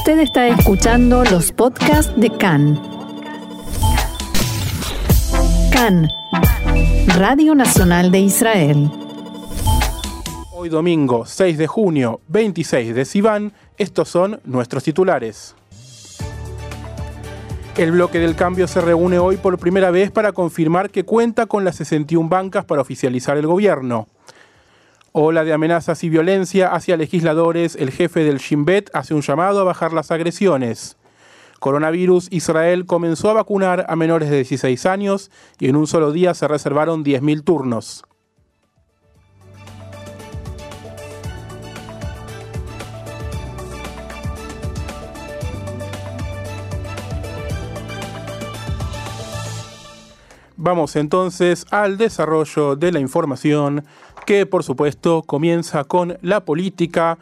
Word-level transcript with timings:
Usted 0.00 0.20
está 0.20 0.48
escuchando 0.48 1.24
los 1.24 1.52
podcasts 1.52 2.10
de 2.16 2.30
CAN. 2.30 2.80
CAN, 5.70 6.08
Radio 7.18 7.54
Nacional 7.54 8.10
de 8.10 8.20
Israel. 8.20 8.90
Hoy 10.52 10.70
domingo 10.70 11.26
6 11.26 11.58
de 11.58 11.66
junio, 11.66 12.22
26 12.28 12.94
de 12.94 13.04
Sivan, 13.04 13.52
estos 13.76 14.08
son 14.08 14.40
nuestros 14.44 14.84
titulares. 14.84 15.54
El 17.76 17.92
bloque 17.92 18.20
del 18.20 18.34
cambio 18.34 18.66
se 18.68 18.80
reúne 18.80 19.18
hoy 19.18 19.36
por 19.36 19.58
primera 19.58 19.90
vez 19.90 20.10
para 20.10 20.32
confirmar 20.32 20.88
que 20.88 21.04
cuenta 21.04 21.44
con 21.44 21.62
las 21.62 21.76
61 21.76 22.26
bancas 22.26 22.64
para 22.64 22.80
oficializar 22.80 23.36
el 23.36 23.46
gobierno. 23.46 24.08
Ola 25.12 25.42
de 25.42 25.52
amenazas 25.52 26.04
y 26.04 26.08
violencia 26.08 26.68
hacia 26.68 26.96
legisladores, 26.96 27.74
el 27.74 27.90
jefe 27.90 28.22
del 28.22 28.38
Shin 28.38 28.64
Bet 28.64 28.90
hace 28.94 29.12
un 29.12 29.22
llamado 29.22 29.60
a 29.60 29.64
bajar 29.64 29.92
las 29.92 30.12
agresiones. 30.12 30.96
Coronavirus, 31.58 32.28
Israel 32.30 32.86
comenzó 32.86 33.28
a 33.28 33.32
vacunar 33.34 33.86
a 33.88 33.96
menores 33.96 34.30
de 34.30 34.36
16 34.36 34.86
años 34.86 35.32
y 35.58 35.68
en 35.68 35.74
un 35.74 35.88
solo 35.88 36.12
día 36.12 36.32
se 36.34 36.46
reservaron 36.46 37.04
10.000 37.04 37.42
turnos. 37.42 38.04
Vamos 50.62 50.94
entonces 50.96 51.64
al 51.70 51.96
desarrollo 51.96 52.76
de 52.76 52.92
la 52.92 53.00
información 53.00 53.82
que 54.30 54.46
por 54.46 54.62
supuesto 54.62 55.24
comienza 55.26 55.82
con 55.82 56.16
la 56.22 56.44
política. 56.44 57.18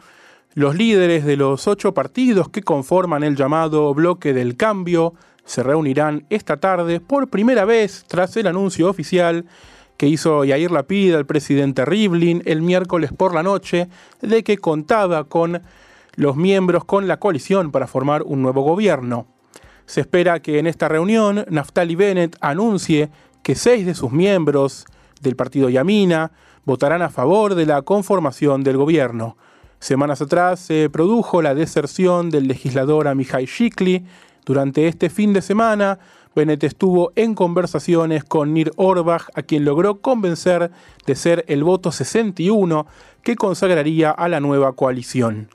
Los 0.53 0.75
líderes 0.75 1.25
de 1.25 1.37
los 1.37 1.67
ocho 1.67 1.91
partidos 1.91 2.49
que 2.49 2.61
conforman 2.61 3.23
el 3.23 3.35
llamado 3.35 3.91
bloque 3.95 4.31
del 4.31 4.55
cambio 4.55 5.15
se 5.43 5.63
reunirán 5.63 6.27
esta 6.29 6.57
tarde 6.57 6.99
por 6.99 7.27
primera 7.27 7.65
vez 7.65 8.05
tras 8.07 8.37
el 8.37 8.45
anuncio 8.45 8.87
oficial 8.87 9.45
que 9.97 10.05
hizo 10.05 10.45
Yair 10.45 10.69
Lapid 10.69 11.15
al 11.15 11.25
presidente 11.25 11.83
Rivlin 11.83 12.43
el 12.45 12.61
miércoles 12.61 13.11
por 13.11 13.33
la 13.33 13.41
noche 13.41 13.89
de 14.21 14.43
que 14.43 14.59
contaba 14.59 15.23
con 15.23 15.63
los 16.13 16.35
miembros 16.35 16.85
con 16.85 17.07
la 17.07 17.17
coalición 17.17 17.71
para 17.71 17.87
formar 17.87 18.21
un 18.21 18.43
nuevo 18.43 18.61
gobierno. 18.61 19.25
Se 19.87 20.01
espera 20.01 20.43
que 20.43 20.59
en 20.59 20.67
esta 20.67 20.87
reunión 20.87 21.43
Naftali 21.49 21.95
Bennett 21.95 22.37
anuncie 22.39 23.09
que 23.41 23.55
seis 23.55 23.87
de 23.87 23.95
sus 23.95 24.11
miembros 24.11 24.85
del 25.21 25.35
partido 25.35 25.69
Yamina 25.69 26.31
votarán 26.65 27.01
a 27.01 27.09
favor 27.09 27.55
de 27.55 27.65
la 27.65 27.81
conformación 27.81 28.63
del 28.63 28.77
gobierno. 28.77 29.37
Semanas 29.79 30.21
atrás 30.21 30.59
se 30.59 30.89
produjo 30.89 31.41
la 31.41 31.55
deserción 31.55 32.29
del 32.29 32.47
legislador 32.47 33.07
Amihai 33.07 33.45
Shikli. 33.45 34.05
Durante 34.45 34.87
este 34.87 35.09
fin 35.09 35.31
de 35.33 35.41
semana, 35.41 35.99
Bennett 36.35 36.63
estuvo 36.63 37.11
en 37.15 37.33
conversaciones 37.33 38.23
con 38.23 38.53
Nir 38.53 38.71
Orbach, 38.75 39.29
a 39.35 39.41
quien 39.41 39.65
logró 39.65 40.01
convencer 40.01 40.71
de 41.05 41.15
ser 41.15 41.45
el 41.47 41.63
voto 41.63 41.91
61 41.91 42.87
que 43.23 43.35
consagraría 43.35 44.11
a 44.11 44.27
la 44.27 44.39
nueva 44.39 44.73
coalición. 44.73 45.49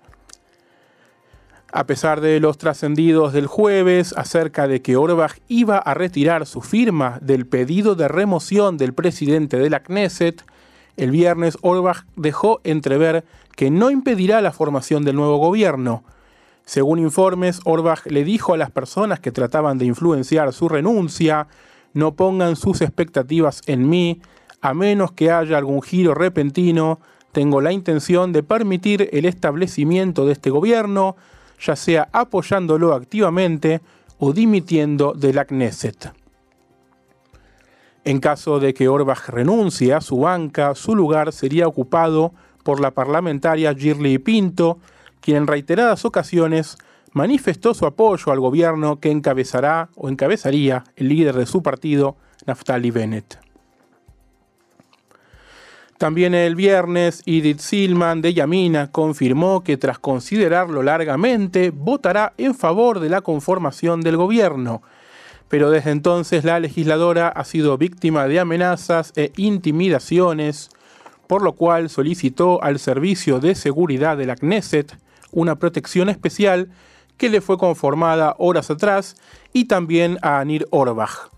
A 1.73 1.87
pesar 1.87 2.21
de 2.21 2.39
los 2.39 2.57
trascendidos 2.57 3.33
del 3.33 3.47
jueves 3.47 4.15
acerca 4.17 4.69
de 4.69 4.81
que 4.81 4.97
Orbach 4.97 5.39
iba 5.49 5.77
a 5.77 5.93
retirar 5.93 6.47
su 6.47 6.61
firma 6.61 7.19
del 7.21 7.47
pedido 7.47 7.95
de 7.95 8.07
remoción 8.07 8.77
del 8.77 8.95
presidente 8.95 9.59
de 9.59 9.71
la 9.71 9.83
Knesset, 9.83 10.45
el 10.97 11.11
viernes 11.11 11.59
Orbach 11.63 12.05
dejó 12.17 12.61
entrever 12.65 13.25
que 13.57 13.71
no 13.71 13.91
impedirá 13.91 14.41
la 14.41 14.53
formación 14.53 15.05
del 15.05 15.17
nuevo 15.17 15.37
gobierno. 15.39 16.05
Según 16.65 16.99
informes, 16.99 17.61
Orbach 17.65 18.07
le 18.07 18.25
dijo 18.25 18.55
a 18.55 18.57
las 18.57 18.71
personas 18.71 19.21
que 19.21 19.33
trataban 19.33 19.79
de 19.79 19.85
influenciar 19.85 20.53
su 20.53 20.69
renuncia, 20.69 21.47
no 21.93 22.15
pongan 22.15 22.57
sus 22.57 22.81
expectativas 22.81 23.61
en 23.67 23.89
mí, 23.89 24.21
a 24.61 24.73
menos 24.75 25.13
que 25.13 25.31
haya 25.31 25.59
algún 25.59 25.83
giro 25.83 26.15
repentino, 26.15 27.01
tengo 27.33 27.61
la 27.61 27.73
intención 27.73 28.33
de 28.33 28.43
permitir 28.43 29.11
el 29.13 29.25
establecimiento 29.25 30.25
de 30.25 30.33
este 30.33 30.51
gobierno, 30.51 31.17
ya 31.61 31.77
sea 31.77 32.09
apoyándolo 32.13 32.95
activamente 32.95 33.81
o 34.19 34.33
dimitiendo 34.33 35.13
de 35.13 35.33
la 35.33 35.45
Knesset. 35.45 36.24
En 38.05 38.21
caso 38.21 38.61
de 38.61 38.75
que 38.75 38.89
Orbach 38.89 39.29
renuncie 39.29 39.95
a 39.95 40.03
su 40.03 40.19
banca, 40.19 40.75
su 40.75 40.95
lugar 40.95 41.33
sería 41.33 41.67
ocupado 41.67 42.33
por 42.63 42.81
la 42.81 42.91
parlamentaria 42.91 43.75
Girly 43.75 44.19
Pinto, 44.19 44.79
quien 45.21 45.39
en 45.39 45.47
reiteradas 45.47 46.05
ocasiones 46.05 46.77
manifestó 47.13 47.73
su 47.73 47.87
apoyo 47.87 48.31
al 48.31 48.41
gobierno 48.41 49.01
que 49.01 49.11
encabezará 49.11 49.89
o 49.97 50.09
encabezaría 50.09 50.85
el 50.97 51.09
líder 51.09 51.37
de 51.37 51.47
su 51.47 51.63
partido, 51.63 52.17
Naftali 52.47 52.91
Bennett. 52.91 53.39
También 55.97 56.35
el 56.35 56.57
viernes, 56.57 57.23
Edith 57.25 57.61
Silman 57.61 58.21
de 58.21 58.35
Yamina 58.35 58.91
confirmó 58.91 59.63
que 59.63 59.77
tras 59.77 59.99
considerarlo 59.99 60.83
largamente, 60.83 61.71
votará 61.71 62.35
en 62.37 62.55
favor 62.55 63.01
de 63.01 63.09
la 63.09 63.23
conformación 63.23 64.01
del 64.03 64.17
gobierno. 64.17 64.83
Pero 65.49 65.71
desde 65.71 65.91
entonces 65.91 66.45
la 66.45 66.61
legisladora 66.61 67.29
ha 67.29 67.45
sido 67.45 67.79
víctima 67.79 68.27
de 68.27 68.41
amenazas 68.41 69.13
e 69.17 69.33
intimidaciones, 69.37 70.71
por 71.27 71.43
lo 71.43 71.53
cual 71.53 71.91
solicitó 71.91 72.63
al 72.63 72.79
Servicio 72.79 73.41
de 73.41 73.55
Seguridad 73.55 74.17
de 74.17 74.27
la 74.27 74.37
Knesset 74.37 74.97
una 75.31 75.57
protección 75.57 76.09
especial 76.09 76.69
que 77.17 77.29
le 77.29 77.41
fue 77.41 77.59
conformada 77.59 78.35
horas 78.39 78.71
atrás 78.71 79.17
y 79.53 79.67
también 79.67 80.19
a 80.23 80.41
Anir 80.41 80.67
Orbach. 80.71 81.34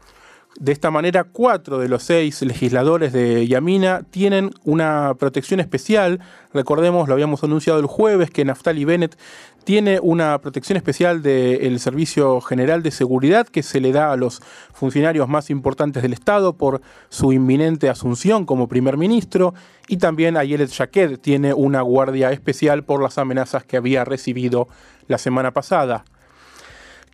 De 0.59 0.73
esta 0.73 0.91
manera, 0.91 1.25
cuatro 1.25 1.79
de 1.79 1.87
los 1.87 2.03
seis 2.03 2.41
legisladores 2.41 3.13
de 3.13 3.47
Yamina 3.47 4.05
tienen 4.09 4.53
una 4.65 5.13
protección 5.19 5.61
especial. 5.61 6.21
Recordemos, 6.55 7.09
lo 7.09 7.13
habíamos 7.13 7.45
anunciado 7.45 7.79
el 7.79 7.85
jueves, 7.85 8.31
que 8.31 8.43
Naftali 8.43 8.87
Bennett 8.87 9.19
tiene 9.65 10.01
una 10.01 10.39
protección 10.39 10.79
especial 10.79 11.23
del 11.23 11.79
Servicio 11.79 12.41
General 12.41 12.83
de 12.83 12.91
Seguridad 12.91 13.47
que 13.47 13.63
se 13.63 13.81
le 13.81 13.93
da 13.93 14.13
a 14.13 14.17
los 14.17 14.41
funcionarios 14.73 15.29
más 15.29 15.51
importantes 15.51 16.03
del 16.03 16.15
Estado 16.15 16.55
por 16.55 16.81
su 17.11 17.35
inminente 17.35 17.91
asunción 17.91 18.47
como 18.47 18.67
primer 18.67 18.97
ministro. 18.97 19.53
Y 19.89 19.99
también 19.99 20.39
Ayelet 20.39 20.71
Shaked 20.71 21.19
tiene 21.19 21.53
una 21.53 21.83
guardia 21.83 22.33
especial 22.33 22.83
por 22.83 23.03
las 23.03 23.19
amenazas 23.19 23.65
que 23.65 23.77
había 23.77 24.07
recibido 24.07 24.69
la 25.07 25.19
semana 25.19 25.53
pasada. 25.53 26.05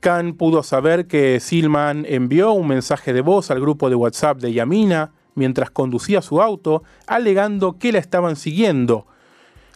Khan 0.03 0.35
pudo 0.35 0.65
saber 0.65 1.07
que 1.07 1.39
Silman 1.39 2.05
envió 2.09 2.51
un 2.55 2.67
mensaje 2.67 3.13
de 3.13 3.21
voz 3.21 3.53
al 3.53 3.61
grupo 3.61 3.89
de 3.89 3.95
WhatsApp 3.95 4.41
de 4.41 4.53
Yamina 4.53 5.13
mientras 5.37 5.71
conducía 5.71 6.23
su 6.23 6.43
auto, 6.43 6.83
alegando 7.07 7.79
que 7.79 7.93
la 7.93 8.01
estaban 8.01 8.35
siguiendo. 8.35 9.07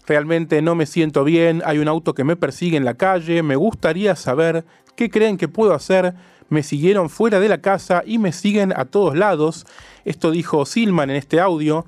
Realmente 0.04 0.62
no 0.62 0.74
me 0.74 0.86
siento 0.86 1.22
bien, 1.22 1.62
hay 1.64 1.78
un 1.78 1.86
auto 1.86 2.12
que 2.12 2.24
me 2.24 2.34
persigue 2.34 2.76
en 2.76 2.84
la 2.84 2.94
calle, 2.94 3.44
me 3.44 3.54
gustaría 3.54 4.16
saber 4.16 4.64
qué 4.96 5.10
creen 5.10 5.36
que 5.36 5.46
puedo 5.46 5.72
hacer. 5.74 6.14
Me 6.48 6.64
siguieron 6.64 7.08
fuera 7.08 7.38
de 7.38 7.48
la 7.48 7.60
casa 7.60 8.02
y 8.04 8.18
me 8.18 8.32
siguen 8.32 8.72
a 8.74 8.84
todos 8.84 9.16
lados. 9.16 9.64
Esto 10.04 10.32
dijo 10.32 10.66
Silman 10.66 11.08
en 11.08 11.16
este 11.16 11.38
audio. 11.38 11.86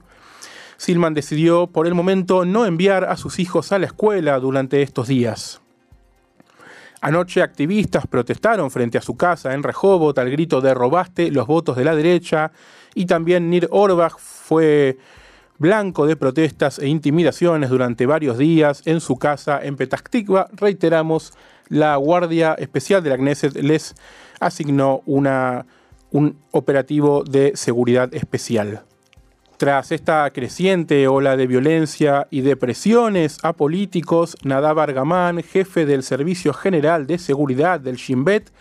Silman 0.77 1.13
decidió 1.13 1.67
por 1.67 1.89
el 1.89 1.95
momento 1.95 2.45
no 2.45 2.67
enviar 2.67 3.03
a 3.03 3.17
sus 3.17 3.41
hijos 3.41 3.73
a 3.73 3.81
la 3.81 3.87
escuela 3.87 4.39
durante 4.39 4.81
estos 4.83 5.09
días. 5.09 5.61
Anoche 7.01 7.43
activistas 7.43 8.07
protestaron 8.07 8.71
frente 8.71 8.99
a 8.99 9.03
su 9.03 9.17
casa 9.17 9.55
en 9.55 9.63
Rehoboth 9.63 10.19
al 10.19 10.31
grito 10.31 10.61
de 10.61 10.75
robaste 10.75 11.31
los 11.31 11.47
votos 11.47 11.77
de 11.77 11.85
la 11.85 11.95
derecha 11.95 12.51
y 12.95 13.07
también 13.07 13.51
Nir 13.51 13.69
Orbach 13.71 14.19
fue 14.19 14.99
blanco 15.59 16.07
de 16.07 16.17
protestas 16.17 16.79
e 16.79 16.89
intimidaciones 16.89 17.71
durante 17.71 18.07
varios 18.07 18.39
días 18.39 18.83
en 18.85 19.01
su 19.01 19.17
casa 19.17 19.61
en 19.63 19.77
Petah 19.77 20.03
Reiteramos, 20.53 21.33
la 21.69 21.95
Guardia 21.97 22.55
Especial 22.55 23.03
de 23.03 23.11
la 23.11 23.17
Knesset 23.17 23.55
les 23.57 23.95
asignó 24.41 25.03
una, 25.07 25.67
un 26.11 26.37
operativo 26.51 27.23
de 27.23 27.53
seguridad 27.55 28.13
especial. 28.15 28.83
Tras 29.59 29.91
esta 29.91 30.31
creciente 30.31 31.09
ola 31.09 31.37
de 31.37 31.49
violencia 31.49 32.29
y 32.31 32.43
de 32.43 32.57
presiones 32.57 33.39
a 33.43 33.55
políticos, 33.55 34.37
Nadav 34.45 34.79
Argaman, 34.79 35.43
jefe 35.43 35.85
del 35.85 36.05
Servicio 36.05 36.53
General 36.53 37.09
de 37.09 37.19
Seguridad 37.19 37.81
del 37.81 37.97
Shin 37.97 38.23
Bet, 38.23 38.53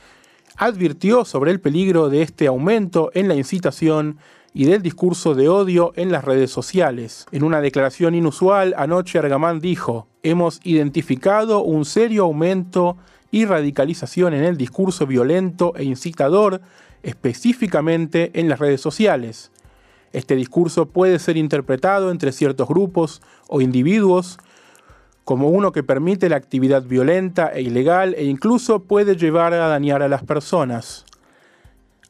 advirtió 0.56 1.24
sobre 1.24 1.52
el 1.52 1.60
peligro 1.60 2.10
de 2.10 2.24
este 2.24 2.48
aumento 2.48 3.12
en 3.14 3.28
la 3.28 3.36
incitación 3.36 4.18
y 4.56 4.66
del 4.66 4.82
discurso 4.82 5.36
de 5.36 5.50
odio 5.50 5.94
en 5.98 6.12
las 6.12 6.26
redes 6.26 6.50
sociales. 6.50 7.28
En 7.32 7.44
una 7.44 7.62
declaración 7.62 8.16
inusual, 8.16 8.74
anoche 8.76 9.20
Argaman 9.20 9.60
dijo, 9.60 10.08
hemos 10.24 10.60
identificado 10.64 11.62
un 11.62 11.86
serio 11.86 12.24
aumento 12.24 12.98
y 13.30 13.46
radicalización 13.46 14.34
en 14.34 14.44
el 14.44 14.58
discurso 14.58 15.06
violento 15.06 15.74
e 15.76 15.84
incitador, 15.84 16.60
específicamente 17.04 18.32
en 18.34 18.50
las 18.50 18.58
redes 18.58 18.82
sociales. 18.82 19.52
Este 20.14 20.36
discurso 20.36 20.88
puede 20.88 21.20
ser 21.20 21.38
interpretado 21.38 22.12
entre 22.12 22.32
ciertos 22.32 22.68
grupos 22.68 23.22
o 23.48 23.62
individuos 23.62 24.38
como 25.28 25.50
uno 25.50 25.74
que 25.74 25.84
permite 25.84 26.30
la 26.30 26.38
actividad 26.38 26.84
violenta 26.84 27.52
e 27.54 27.62
ilegal 27.62 28.16
e 28.18 28.24
incluso 28.24 28.84
puede 28.84 29.18
llevar 29.18 29.54
a 29.54 29.68
dañar 29.68 30.02
a 30.02 30.08
las 30.08 30.24
personas. 30.24 31.06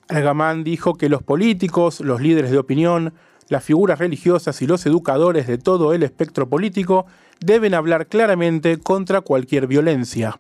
Algamán 0.08 0.64
dijo 0.64 0.96
que 0.96 1.10
los 1.10 1.24
políticos, 1.24 2.00
los 2.00 2.22
líderes 2.22 2.52
de 2.52 2.60
opinión, 2.60 3.14
las 3.50 3.64
figuras 3.64 3.98
religiosas 3.98 4.62
y 4.62 4.68
los 4.68 4.86
educadores 4.86 5.48
de 5.48 5.58
todo 5.58 5.94
el 5.94 6.04
espectro 6.04 6.48
político 6.48 7.08
deben 7.40 7.74
hablar 7.74 8.06
claramente 8.06 8.78
contra 8.78 9.22
cualquier 9.22 9.66
violencia. 9.66 10.40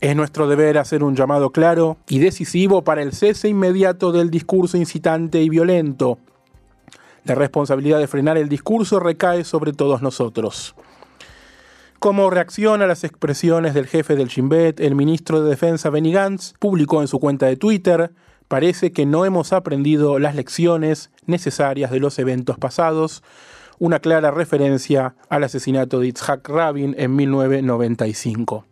Es 0.00 0.14
nuestro 0.14 0.46
deber 0.46 0.76
hacer 0.76 1.02
un 1.02 1.16
llamado 1.16 1.50
claro 1.50 1.96
y 2.08 2.18
decisivo 2.18 2.82
para 2.82 3.00
el 3.00 3.12
cese 3.12 3.48
inmediato 3.48 4.12
del 4.12 4.30
discurso 4.30 4.76
incitante 4.76 5.42
y 5.42 5.48
violento. 5.48 6.18
La 7.26 7.34
responsabilidad 7.34 7.98
de 7.98 8.06
frenar 8.06 8.38
el 8.38 8.48
discurso 8.48 9.00
recae 9.00 9.42
sobre 9.42 9.72
todos 9.72 10.00
nosotros. 10.00 10.76
Como 11.98 12.30
reacción 12.30 12.82
a 12.82 12.86
las 12.86 13.02
expresiones 13.02 13.74
del 13.74 13.88
jefe 13.88 14.14
del 14.14 14.28
Shin 14.28 14.48
Bet, 14.48 14.78
el 14.78 14.94
ministro 14.94 15.42
de 15.42 15.50
Defensa 15.50 15.90
Benny 15.90 16.12
Gantz 16.12 16.54
publicó 16.60 17.00
en 17.00 17.08
su 17.08 17.18
cuenta 17.18 17.46
de 17.46 17.56
Twitter, 17.56 18.12
parece 18.46 18.92
que 18.92 19.06
no 19.06 19.24
hemos 19.24 19.52
aprendido 19.52 20.20
las 20.20 20.36
lecciones 20.36 21.10
necesarias 21.26 21.90
de 21.90 21.98
los 21.98 22.16
eventos 22.20 22.58
pasados, 22.58 23.24
una 23.80 23.98
clara 23.98 24.30
referencia 24.30 25.16
al 25.28 25.42
asesinato 25.42 25.98
de 25.98 26.06
Itzhak 26.06 26.48
Rabin 26.48 26.94
en 26.96 27.16
1995. 27.16 28.66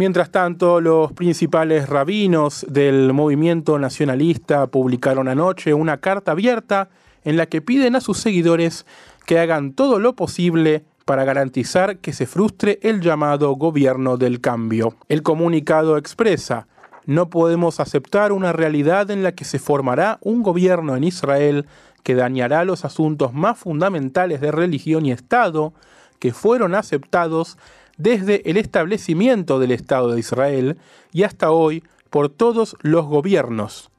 Mientras 0.00 0.30
tanto, 0.30 0.80
los 0.80 1.12
principales 1.12 1.86
rabinos 1.86 2.64
del 2.66 3.12
movimiento 3.12 3.78
nacionalista 3.78 4.66
publicaron 4.68 5.28
anoche 5.28 5.74
una 5.74 5.98
carta 5.98 6.32
abierta 6.32 6.88
en 7.22 7.36
la 7.36 7.44
que 7.44 7.60
piden 7.60 7.94
a 7.94 8.00
sus 8.00 8.16
seguidores 8.16 8.86
que 9.26 9.38
hagan 9.38 9.74
todo 9.74 9.98
lo 9.98 10.16
posible 10.16 10.84
para 11.04 11.24
garantizar 11.24 11.98
que 11.98 12.14
se 12.14 12.24
frustre 12.24 12.78
el 12.80 13.02
llamado 13.02 13.52
gobierno 13.56 14.16
del 14.16 14.40
cambio. 14.40 14.94
El 15.10 15.22
comunicado 15.22 15.98
expresa, 15.98 16.66
no 17.04 17.28
podemos 17.28 17.78
aceptar 17.78 18.32
una 18.32 18.54
realidad 18.54 19.10
en 19.10 19.22
la 19.22 19.32
que 19.32 19.44
se 19.44 19.58
formará 19.58 20.16
un 20.22 20.42
gobierno 20.42 20.96
en 20.96 21.04
Israel 21.04 21.66
que 22.04 22.14
dañará 22.14 22.64
los 22.64 22.86
asuntos 22.86 23.34
más 23.34 23.58
fundamentales 23.58 24.40
de 24.40 24.50
religión 24.50 25.04
y 25.04 25.12
Estado 25.12 25.74
que 26.18 26.32
fueron 26.32 26.74
aceptados 26.74 27.58
desde 28.00 28.48
el 28.48 28.56
establecimiento 28.56 29.58
del 29.58 29.72
Estado 29.72 30.12
de 30.12 30.20
Israel 30.20 30.78
y 31.12 31.24
hasta 31.24 31.50
hoy 31.50 31.84
por 32.08 32.30
todos 32.30 32.76
los 32.80 33.04
gobiernos. 33.04 33.90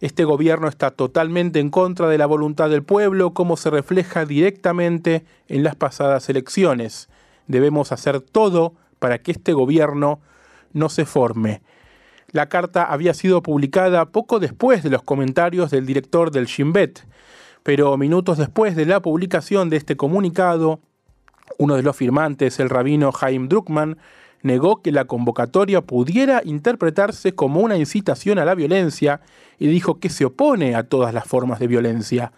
Este 0.00 0.24
gobierno 0.24 0.68
está 0.68 0.92
totalmente 0.92 1.58
en 1.58 1.70
contra 1.70 2.08
de 2.08 2.18
la 2.18 2.26
voluntad 2.26 2.70
del 2.70 2.84
pueblo, 2.84 3.34
como 3.34 3.56
se 3.56 3.70
refleja 3.70 4.24
directamente 4.24 5.24
en 5.48 5.64
las 5.64 5.74
pasadas 5.74 6.28
elecciones. 6.28 7.08
Debemos 7.48 7.90
hacer 7.90 8.20
todo 8.20 8.74
para 9.00 9.18
que 9.18 9.32
este 9.32 9.52
gobierno 9.52 10.20
no 10.72 10.88
se 10.88 11.04
forme. 11.04 11.62
La 12.30 12.48
carta 12.48 12.84
había 12.84 13.12
sido 13.12 13.42
publicada 13.42 14.06
poco 14.06 14.38
después 14.38 14.84
de 14.84 14.90
los 14.90 15.02
comentarios 15.02 15.70
del 15.70 15.84
director 15.84 16.30
del 16.30 16.46
Shin 16.46 16.72
Bet, 16.72 17.06
pero 17.64 17.96
minutos 17.96 18.38
después 18.38 18.76
de 18.76 18.86
la 18.86 19.02
publicación 19.02 19.68
de 19.68 19.76
este 19.76 19.96
comunicado, 19.96 20.80
uno 21.58 21.76
de 21.76 21.82
los 21.82 21.96
firmantes, 21.96 22.60
el 22.60 22.70
rabino 22.70 23.10
Chaim 23.12 23.48
Druckmann, 23.48 23.98
negó 24.42 24.82
que 24.82 24.92
la 24.92 25.04
convocatoria 25.04 25.80
pudiera 25.82 26.42
interpretarse 26.44 27.34
como 27.34 27.60
una 27.60 27.76
incitación 27.76 28.38
a 28.38 28.44
la 28.44 28.54
violencia 28.54 29.20
y 29.58 29.68
dijo 29.68 30.00
que 30.00 30.10
se 30.10 30.24
opone 30.24 30.74
a 30.74 30.82
todas 30.82 31.14
las 31.14 31.26
formas 31.26 31.60
de 31.60 31.68
violencia. 31.68 32.32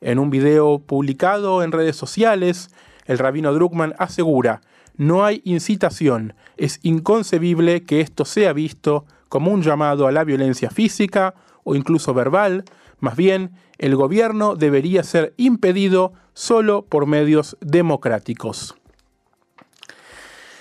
En 0.00 0.18
un 0.18 0.30
video 0.30 0.80
publicado 0.80 1.62
en 1.62 1.72
redes 1.72 1.96
sociales, 1.96 2.70
el 3.06 3.18
rabino 3.18 3.52
Druckmann 3.52 3.94
asegura, 3.98 4.60
no 4.96 5.24
hay 5.24 5.42
incitación, 5.44 6.34
es 6.56 6.80
inconcebible 6.82 7.84
que 7.84 8.00
esto 8.00 8.24
sea 8.24 8.52
visto 8.52 9.04
como 9.28 9.50
un 9.50 9.62
llamado 9.62 10.06
a 10.06 10.12
la 10.12 10.24
violencia 10.24 10.70
física 10.70 11.34
o 11.64 11.74
incluso 11.74 12.14
verbal, 12.14 12.64
más 12.98 13.16
bien 13.16 13.52
el 13.78 13.96
gobierno 13.96 14.56
debería 14.56 15.02
ser 15.02 15.34
impedido 15.36 16.12
solo 16.32 16.84
por 16.84 17.06
medios 17.06 17.56
democráticos. 17.60 18.74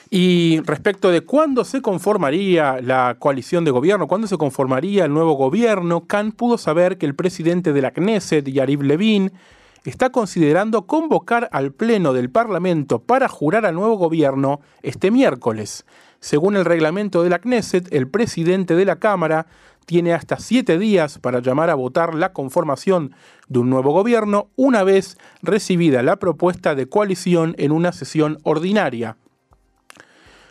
Y 0.10 0.62
respecto 0.62 1.12
de 1.12 1.22
cuándo 1.22 1.66
se 1.66 1.82
conformaría 1.82 2.80
la 2.82 3.18
coalición 3.20 3.66
de 3.66 3.72
gobierno, 3.72 4.08
cuándo 4.08 4.28
se 4.28 4.38
conformaría 4.38 5.06
el 5.06 5.14
nuevo 5.14 5.34
gobierno, 5.34 6.06
Khan 6.06 6.32
pudo 6.32 6.58
saber 6.58 6.98
que 6.98 7.06
el 7.06 7.16
presidente 7.16 7.74
de 7.74 7.82
la 7.82 7.92
Knesset, 7.92 8.48
Yariv 8.48 8.84
Levin, 8.84 9.34
está 9.84 10.12
considerando 10.12 10.86
convocar 10.88 11.50
al 11.52 11.72
Pleno 11.72 12.14
del 12.14 12.30
Parlamento 12.30 13.00
para 13.00 13.28
jurar 13.28 13.66
al 13.66 13.76
nuevo 13.76 13.98
gobierno 13.98 14.62
este 14.84 15.12
miércoles. 15.12 15.86
Según 16.20 16.56
el 16.56 16.66
reglamento 16.66 17.24
de 17.24 17.30
la 17.30 17.40
Knesset, 17.40 17.92
el 17.94 18.08
presidente 18.08 18.76
de 18.76 18.86
la 18.86 18.98
Cámara 18.98 19.48
tiene 19.86 20.14
hasta 20.14 20.38
siete 20.38 20.78
días 20.78 21.20
para 21.20 21.40
llamar 21.40 21.70
a 21.70 21.76
votar 21.76 22.16
la 22.16 22.34
conformación 22.34 23.16
de 23.48 23.60
un 23.60 23.70
nuevo 23.70 23.92
gobierno 23.92 24.50
una 24.56 24.84
vez 24.84 25.18
recibida 25.42 26.04
la 26.04 26.18
propuesta 26.18 26.76
de 26.76 26.88
coalición 26.88 27.56
en 27.58 27.72
una 27.72 27.92
sesión 27.92 28.40
ordinaria. 28.44 29.18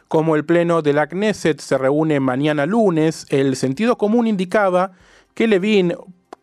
Como 0.09 0.37
el 0.37 0.45
Pleno 0.45 0.83
de 0.83 0.93
la 0.93 1.09
Knesset 1.09 1.61
se 1.61 1.77
reúne 1.77 2.21
mañana 2.21 2.67
lunes, 2.67 3.27
el 3.31 3.57
sentido 3.57 3.99
común 3.99 4.27
indicaba 4.27 4.93
que 5.35 5.49
Levin, 5.49 5.95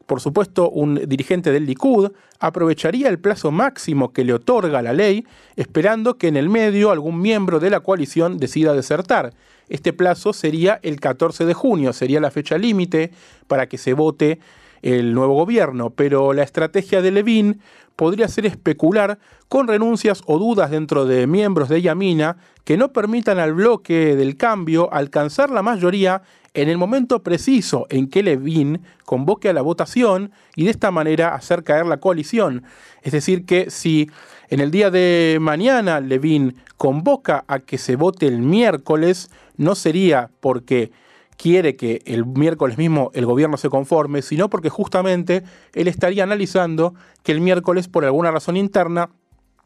por 0.05 0.19
supuesto 0.19 0.69
un 0.69 0.95
dirigente 1.07 1.51
del 1.51 1.65
Likud, 1.65 2.11
aprovecharía 2.39 3.07
el 3.07 3.19
plazo 3.19 3.51
máximo 3.51 4.11
que 4.11 4.25
le 4.25 4.33
otorga 4.33 4.81
la 4.81 4.91
ley, 4.91 5.25
esperando 5.55 6.17
que 6.17 6.27
en 6.27 6.35
el 6.35 6.49
medio 6.49 6.91
algún 6.91 7.21
miembro 7.21 7.59
de 7.59 7.69
la 7.69 7.79
coalición 7.79 8.37
decida 8.37 8.73
desertar. 8.73 9.33
Este 9.71 9.93
plazo 9.93 10.33
sería 10.33 10.81
el 10.83 10.99
14 10.99 11.45
de 11.45 11.53
junio, 11.53 11.93
sería 11.93 12.19
la 12.19 12.29
fecha 12.29 12.57
límite 12.57 13.11
para 13.47 13.69
que 13.69 13.77
se 13.77 13.93
vote 13.93 14.39
el 14.81 15.13
nuevo 15.13 15.33
gobierno, 15.33 15.91
pero 15.91 16.33
la 16.33 16.43
estrategia 16.43 17.01
de 17.01 17.11
Levin 17.11 17.61
podría 18.01 18.27
ser 18.27 18.47
especular 18.47 19.19
con 19.47 19.67
renuncias 19.67 20.23
o 20.25 20.39
dudas 20.39 20.71
dentro 20.71 21.05
de 21.05 21.27
miembros 21.27 21.69
de 21.69 21.83
Yamina 21.83 22.35
que 22.63 22.75
no 22.75 22.91
permitan 22.91 23.37
al 23.37 23.53
bloque 23.53 24.15
del 24.15 24.37
cambio 24.37 24.91
alcanzar 24.91 25.51
la 25.51 25.61
mayoría 25.61 26.23
en 26.55 26.67
el 26.67 26.79
momento 26.79 27.21
preciso 27.21 27.85
en 27.91 28.09
que 28.09 28.23
Levin 28.23 28.81
convoque 29.05 29.49
a 29.49 29.53
la 29.53 29.61
votación 29.61 30.31
y 30.55 30.63
de 30.63 30.71
esta 30.71 30.89
manera 30.89 31.35
hacer 31.35 31.63
caer 31.63 31.85
la 31.85 31.97
coalición. 31.97 32.63
Es 33.03 33.11
decir, 33.11 33.45
que 33.45 33.69
si 33.69 34.09
en 34.49 34.61
el 34.61 34.71
día 34.71 34.89
de 34.89 35.37
mañana 35.39 35.99
Levin 35.99 36.55
convoca 36.77 37.45
a 37.47 37.59
que 37.59 37.77
se 37.77 37.97
vote 37.97 38.25
el 38.25 38.39
miércoles, 38.39 39.29
no 39.57 39.75
sería 39.75 40.31
porque 40.39 40.91
quiere 41.41 41.75
que 41.75 42.03
el 42.05 42.23
miércoles 42.23 42.77
mismo 42.77 43.09
el 43.15 43.25
gobierno 43.25 43.57
se 43.57 43.69
conforme, 43.69 44.21
sino 44.21 44.47
porque 44.47 44.69
justamente 44.69 45.41
él 45.73 45.87
estaría 45.87 46.23
analizando 46.23 46.93
que 47.23 47.31
el 47.31 47.41
miércoles, 47.41 47.87
por 47.87 48.05
alguna 48.05 48.29
razón 48.29 48.57
interna, 48.57 49.09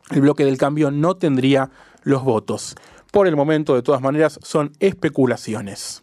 el 0.10 0.22
bloque 0.22 0.46
del 0.46 0.58
cambio 0.58 0.90
no 0.90 1.18
tendría 1.18 1.72
los 2.04 2.24
votos. 2.24 2.76
Por 3.12 3.28
el 3.28 3.36
momento, 3.36 3.76
de 3.76 3.82
todas 3.82 4.02
maneras, 4.02 4.40
son 4.42 4.72
especulaciones. 4.80 6.02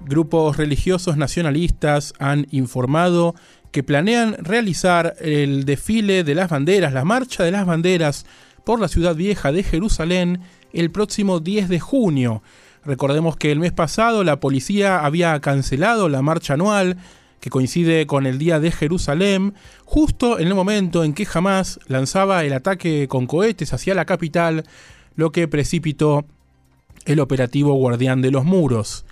Grupos 0.00 0.56
religiosos 0.56 1.16
nacionalistas 1.16 2.12
han 2.18 2.48
informado 2.50 3.36
que 3.70 3.84
planean 3.84 4.34
realizar 4.38 5.14
el 5.20 5.64
desfile 5.64 6.24
de 6.24 6.34
las 6.34 6.50
banderas, 6.50 6.92
la 6.92 7.04
marcha 7.04 7.44
de 7.44 7.52
las 7.52 7.66
banderas 7.66 8.26
por 8.64 8.80
la 8.80 8.88
ciudad 8.88 9.14
vieja 9.14 9.52
de 9.52 9.62
Jerusalén 9.62 10.40
el 10.72 10.90
próximo 10.90 11.40
10 11.40 11.68
de 11.68 11.80
junio. 11.80 12.42
Recordemos 12.84 13.36
que 13.36 13.52
el 13.52 13.58
mes 13.58 13.72
pasado 13.72 14.24
la 14.24 14.40
policía 14.40 15.04
había 15.04 15.38
cancelado 15.40 16.08
la 16.08 16.22
marcha 16.22 16.54
anual 16.54 16.96
que 17.40 17.50
coincide 17.50 18.06
con 18.06 18.26
el 18.26 18.38
Día 18.38 18.60
de 18.60 18.72
Jerusalén, 18.72 19.54
justo 19.84 20.38
en 20.38 20.48
el 20.48 20.54
momento 20.54 21.04
en 21.04 21.14
que 21.14 21.26
Hamas 21.32 21.78
lanzaba 21.86 22.44
el 22.44 22.52
ataque 22.52 23.06
con 23.08 23.26
cohetes 23.26 23.72
hacia 23.72 23.94
la 23.94 24.04
capital, 24.04 24.64
lo 25.14 25.30
que 25.30 25.46
precipitó 25.48 26.24
el 27.04 27.20
operativo 27.20 27.74
Guardián 27.74 28.22
de 28.22 28.30
los 28.30 28.44
Muros. 28.44 29.04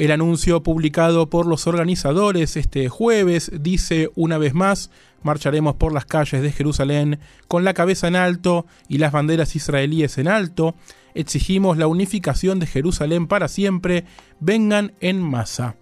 El 0.00 0.12
anuncio 0.12 0.62
publicado 0.62 1.28
por 1.28 1.44
los 1.44 1.66
organizadores 1.66 2.56
este 2.56 2.88
jueves 2.88 3.52
dice 3.60 4.08
una 4.14 4.38
vez 4.38 4.54
más, 4.54 4.90
marcharemos 5.22 5.74
por 5.74 5.92
las 5.92 6.06
calles 6.06 6.40
de 6.40 6.52
Jerusalén 6.52 7.20
con 7.48 7.64
la 7.64 7.74
cabeza 7.74 8.08
en 8.08 8.16
alto 8.16 8.64
y 8.88 8.96
las 8.96 9.12
banderas 9.12 9.56
israelíes 9.56 10.16
en 10.16 10.26
alto, 10.26 10.74
exigimos 11.12 11.76
la 11.76 11.86
unificación 11.86 12.60
de 12.60 12.66
Jerusalén 12.66 13.26
para 13.26 13.46
siempre, 13.46 14.06
vengan 14.40 14.94
en 15.00 15.20
masa. 15.20 15.76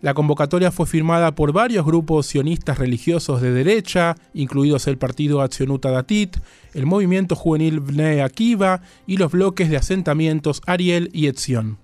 La 0.00 0.14
convocatoria 0.14 0.70
fue 0.70 0.86
firmada 0.86 1.34
por 1.34 1.52
varios 1.52 1.84
grupos 1.84 2.26
sionistas 2.26 2.78
religiosos 2.78 3.42
de 3.42 3.50
derecha, 3.50 4.14
incluidos 4.34 4.86
el 4.86 4.98
Partido 4.98 5.40
Accionuta 5.40 5.90
Datit, 5.90 6.36
el 6.74 6.86
Movimiento 6.86 7.34
Juvenil 7.34 7.80
Bnei 7.80 8.20
Akiva 8.20 8.82
y 9.04 9.16
los 9.16 9.32
bloques 9.32 9.68
de 9.68 9.78
asentamientos 9.78 10.62
Ariel 10.64 11.10
y 11.12 11.26
Etzion. 11.26 11.82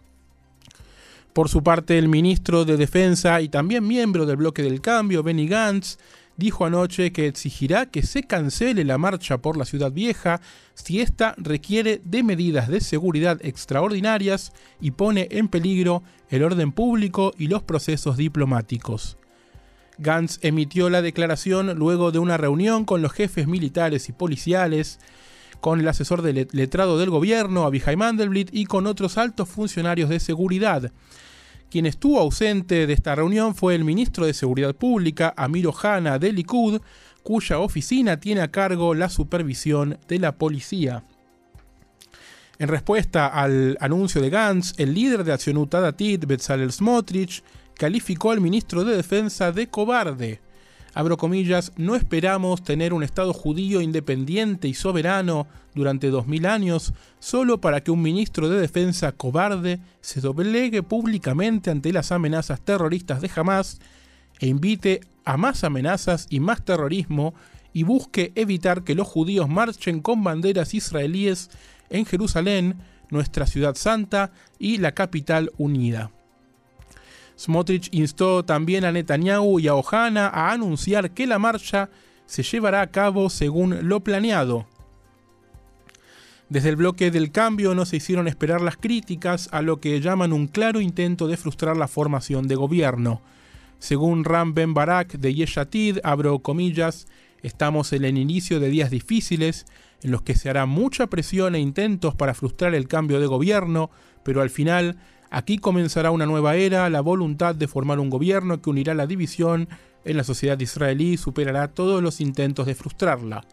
Por 1.33 1.49
su 1.49 1.63
parte, 1.63 1.99
el 1.99 2.09
ministro 2.09 2.65
de 2.65 2.77
Defensa 2.77 3.41
y 3.41 3.49
también 3.49 3.87
miembro 3.87 4.27
del 4.27 4.37
bloque 4.37 4.63
del 4.63 4.81
cambio, 4.81 5.23
Benny 5.23 5.47
Gantz, 5.47 5.99
dijo 6.37 6.65
anoche 6.65 7.13
que 7.13 7.27
exigirá 7.27 7.87
que 7.87 8.03
se 8.03 8.23
cancele 8.23 8.85
la 8.85 8.97
marcha 8.97 9.39
por 9.39 9.57
la 9.57 9.65
ciudad 9.65 9.93
vieja 9.93 10.41
si 10.75 11.01
ésta 11.01 11.35
requiere 11.37 12.01
de 12.05 12.23
medidas 12.23 12.69
de 12.69 12.81
seguridad 12.81 13.39
extraordinarias 13.43 14.53
y 14.81 14.93
pone 14.93 15.29
en 15.33 15.49
peligro 15.49 16.03
el 16.31 16.45
orden 16.45 16.73
público 16.73 17.35
y 17.37 17.49
los 17.49 17.63
procesos 17.65 18.17
diplomáticos. 18.17 19.19
Gantz 19.99 20.39
emitió 20.43 20.91
la 20.91 21.03
declaración 21.03 21.77
luego 21.77 22.13
de 22.13 22.21
una 22.21 22.37
reunión 22.37 22.85
con 22.85 23.03
los 23.03 23.13
jefes 23.13 23.49
militares 23.49 24.09
y 24.09 24.13
policiales, 24.13 25.01
con 25.61 25.81
el 25.81 25.89
asesor 25.89 26.23
del 26.23 26.49
letrado 26.53 26.99
del 26.99 27.11
gobierno, 27.11 27.65
Abihai 27.65 27.97
Mandelblit, 27.97 28.51
y 28.53 28.67
con 28.67 28.87
otros 28.87 29.19
altos 29.19 29.49
funcionarios 29.49 30.09
de 30.09 30.21
seguridad. 30.21 30.93
Quien 31.71 31.85
estuvo 31.85 32.19
ausente 32.19 32.87
de 32.87 32.93
esta 32.93 33.15
reunión 33.15 33.55
fue 33.55 33.75
el 33.75 33.85
ministro 33.85 34.25
de 34.25 34.33
Seguridad 34.33 34.75
Pública, 34.75 35.35
Amir 35.37 35.67
Ohana 35.67 36.19
de 36.19 36.33
Likud, 36.33 36.81
cuya 37.23 37.59
oficina 37.59 38.19
tiene 38.19 38.41
a 38.41 38.51
cargo 38.51 38.95
la 38.95 39.11
supervisión 39.11 39.99
de 40.09 40.19
la 40.19 40.37
policía. 40.37 41.05
En 42.59 42.69
respuesta 42.69 43.27
al 43.27 43.77
anuncio 43.81 44.21
de 44.21 44.31
Gantz, 44.31 44.73
el 44.79 44.95
líder 44.95 45.25
de 45.25 45.33
Acción 45.33 45.69
Datit, 45.69 46.25
Bezalel 46.25 46.73
Smotrich, 46.73 47.45
calificó 47.75 48.33
al 48.33 48.41
ministro 48.41 48.83
de 48.83 48.97
Defensa 48.97 49.53
de 49.53 49.69
cobarde. 49.69 50.41
Abro 50.95 51.17
comillas, 51.17 51.73
no 51.77 51.95
esperamos 51.95 52.63
tener 52.63 52.93
un 52.93 53.03
Estado 53.03 53.33
judío 53.33 53.81
independiente 53.81 54.69
y 54.69 54.75
soberano 54.75 55.47
durante 55.75 56.09
dos 56.09 56.27
mil 56.27 56.47
años 56.47 56.93
solo 57.19 57.61
para 57.61 57.83
que 57.83 57.91
un 57.91 58.03
ministro 58.03 58.49
de 58.49 58.61
defensa 58.61 59.13
cobarde 59.13 59.81
se 60.01 60.21
doblegue 60.21 60.83
públicamente 60.83 61.71
ante 61.71 61.93
las 61.93 62.11
amenazas 62.11 62.61
terroristas 62.61 63.21
de 63.21 63.31
Hamas 63.35 63.81
e 64.41 64.47
invite 64.47 65.01
a 65.25 65.37
más 65.37 65.63
amenazas 65.63 66.27
y 66.31 66.41
más 66.41 66.65
terrorismo 66.65 67.35
y 67.73 67.83
busque 67.83 68.33
evitar 68.35 68.83
que 68.83 68.95
los 68.95 69.07
judíos 69.07 69.49
marchen 69.49 70.01
con 70.01 70.25
banderas 70.25 70.75
israelíes 70.75 71.51
en 71.91 72.07
Jerusalén, 72.07 72.77
nuestra 73.11 73.47
ciudad 73.47 73.75
santa 73.75 74.33
y 74.59 74.79
la 74.79 74.93
capital 74.93 75.53
unida. 75.59 76.11
Smotrich 77.39 77.89
instó 77.93 78.45
también 78.45 78.85
a 78.85 78.93
Netanyahu 78.93 79.61
y 79.61 79.69
a 79.69 79.75
Ohana 79.75 80.27
a 80.29 80.51
anunciar 80.51 81.13
que 81.13 81.27
la 81.27 81.39
marcha 81.39 81.89
se 82.27 82.43
llevará 82.43 82.81
a 82.81 82.91
cabo 82.91 83.31
según 83.31 83.89
lo 83.89 84.01
planeado. 84.01 84.67
Desde 86.49 86.71
el 86.71 86.77
bloque 86.77 87.11
del 87.11 87.31
cambio 87.31 87.75
no 87.75 87.85
se 87.85 87.97
hicieron 87.97 88.27
esperar 88.27 88.61
las 88.61 88.77
críticas 88.77 89.49
a 89.53 89.63
lo 89.63 89.81
que 89.81 90.01
llaman 90.01 90.33
un 90.33 90.49
claro 90.49 90.81
intento 90.81 91.29
de 91.29 91.37
frustrar 91.37 91.77
la 91.77 91.89
formación 91.89 92.49
de 92.49 92.55
gobierno. 92.55 93.21
Según 93.79 94.25
Ram 94.25 94.55
Ben 94.55 94.75
Barak 94.75 95.13
de 95.13 95.35
Yeshatid, 95.35 95.99
abro 96.03 96.41
comillas, 96.41 97.07
estamos 97.43 97.93
en 97.93 98.05
el 98.05 98.19
inicio 98.19 98.61
de 98.61 98.71
días 98.71 98.91
difíciles 98.91 99.67
en 100.03 100.11
los 100.11 100.23
que 100.23 100.35
se 100.35 100.49
hará 100.51 100.67
mucha 100.67 101.07
presión 101.09 101.55
e 101.55 101.61
intentos 101.61 102.15
para 102.15 102.35
frustrar 102.35 102.75
el 102.75 102.89
cambio 102.89 103.21
de 103.21 103.27
gobierno, 103.27 103.91
pero 104.25 104.41
al 104.41 104.51
final 104.51 104.97
Aquí 105.31 105.59
comenzará 105.59 106.11
una 106.11 106.27
nueva 106.27 106.57
era, 106.57 106.89
la 106.89 107.01
voluntad 107.01 107.55
de 107.55 107.69
formar 107.69 107.99
un 108.01 108.11
gobierno 108.11 108.63
que 108.63 108.71
unirá 108.71 108.95
la 108.95 109.07
división 109.07 109.69
en 110.05 110.17
la 110.17 110.25
sociedad 110.25 110.59
israelí 110.59 111.17
superará 111.17 111.69
todos 111.69 112.03
los 112.03 112.21
intentos 112.21 112.67
de 112.67 112.75
frustrarla. 112.75 113.45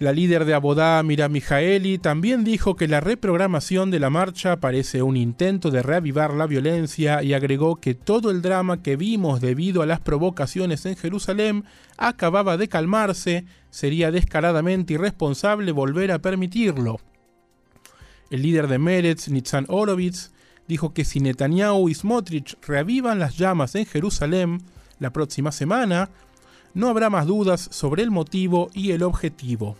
La 0.00 0.12
líder 0.12 0.46
de 0.46 0.54
Abodá, 0.54 1.02
Mira 1.02 1.28
Mijaeli, 1.28 1.98
también 1.98 2.42
dijo 2.42 2.74
que 2.74 2.88
la 2.88 3.00
reprogramación 3.00 3.90
de 3.90 4.00
la 4.00 4.08
marcha 4.08 4.56
parece 4.56 5.02
un 5.02 5.18
intento 5.18 5.70
de 5.70 5.82
reavivar 5.82 6.32
la 6.32 6.46
violencia 6.46 7.22
y 7.22 7.34
agregó 7.34 7.76
que 7.76 7.94
todo 7.94 8.30
el 8.30 8.40
drama 8.40 8.82
que 8.82 8.96
vimos 8.96 9.42
debido 9.42 9.82
a 9.82 9.86
las 9.86 10.00
provocaciones 10.00 10.86
en 10.86 10.96
Jerusalén 10.96 11.64
acababa 11.98 12.56
de 12.56 12.68
calmarse, 12.68 13.44
sería 13.68 14.10
descaradamente 14.10 14.94
irresponsable 14.94 15.70
volver 15.70 16.12
a 16.12 16.18
permitirlo. 16.20 16.98
El 18.30 18.40
líder 18.40 18.68
de 18.68 18.78
Meretz, 18.78 19.28
Nitzan 19.28 19.66
Orovitz, 19.68 20.30
dijo 20.70 20.94
que 20.94 21.04
si 21.04 21.18
Netanyahu 21.18 21.88
y 21.88 21.94
Smotrich 21.94 22.56
reavivan 22.62 23.18
las 23.18 23.36
llamas 23.36 23.74
en 23.74 23.86
Jerusalén 23.86 24.62
la 25.00 25.12
próxima 25.12 25.50
semana, 25.50 26.10
no 26.74 26.88
habrá 26.88 27.10
más 27.10 27.26
dudas 27.26 27.68
sobre 27.72 28.04
el 28.04 28.12
motivo 28.12 28.70
y 28.72 28.92
el 28.92 29.02
objetivo. 29.02 29.76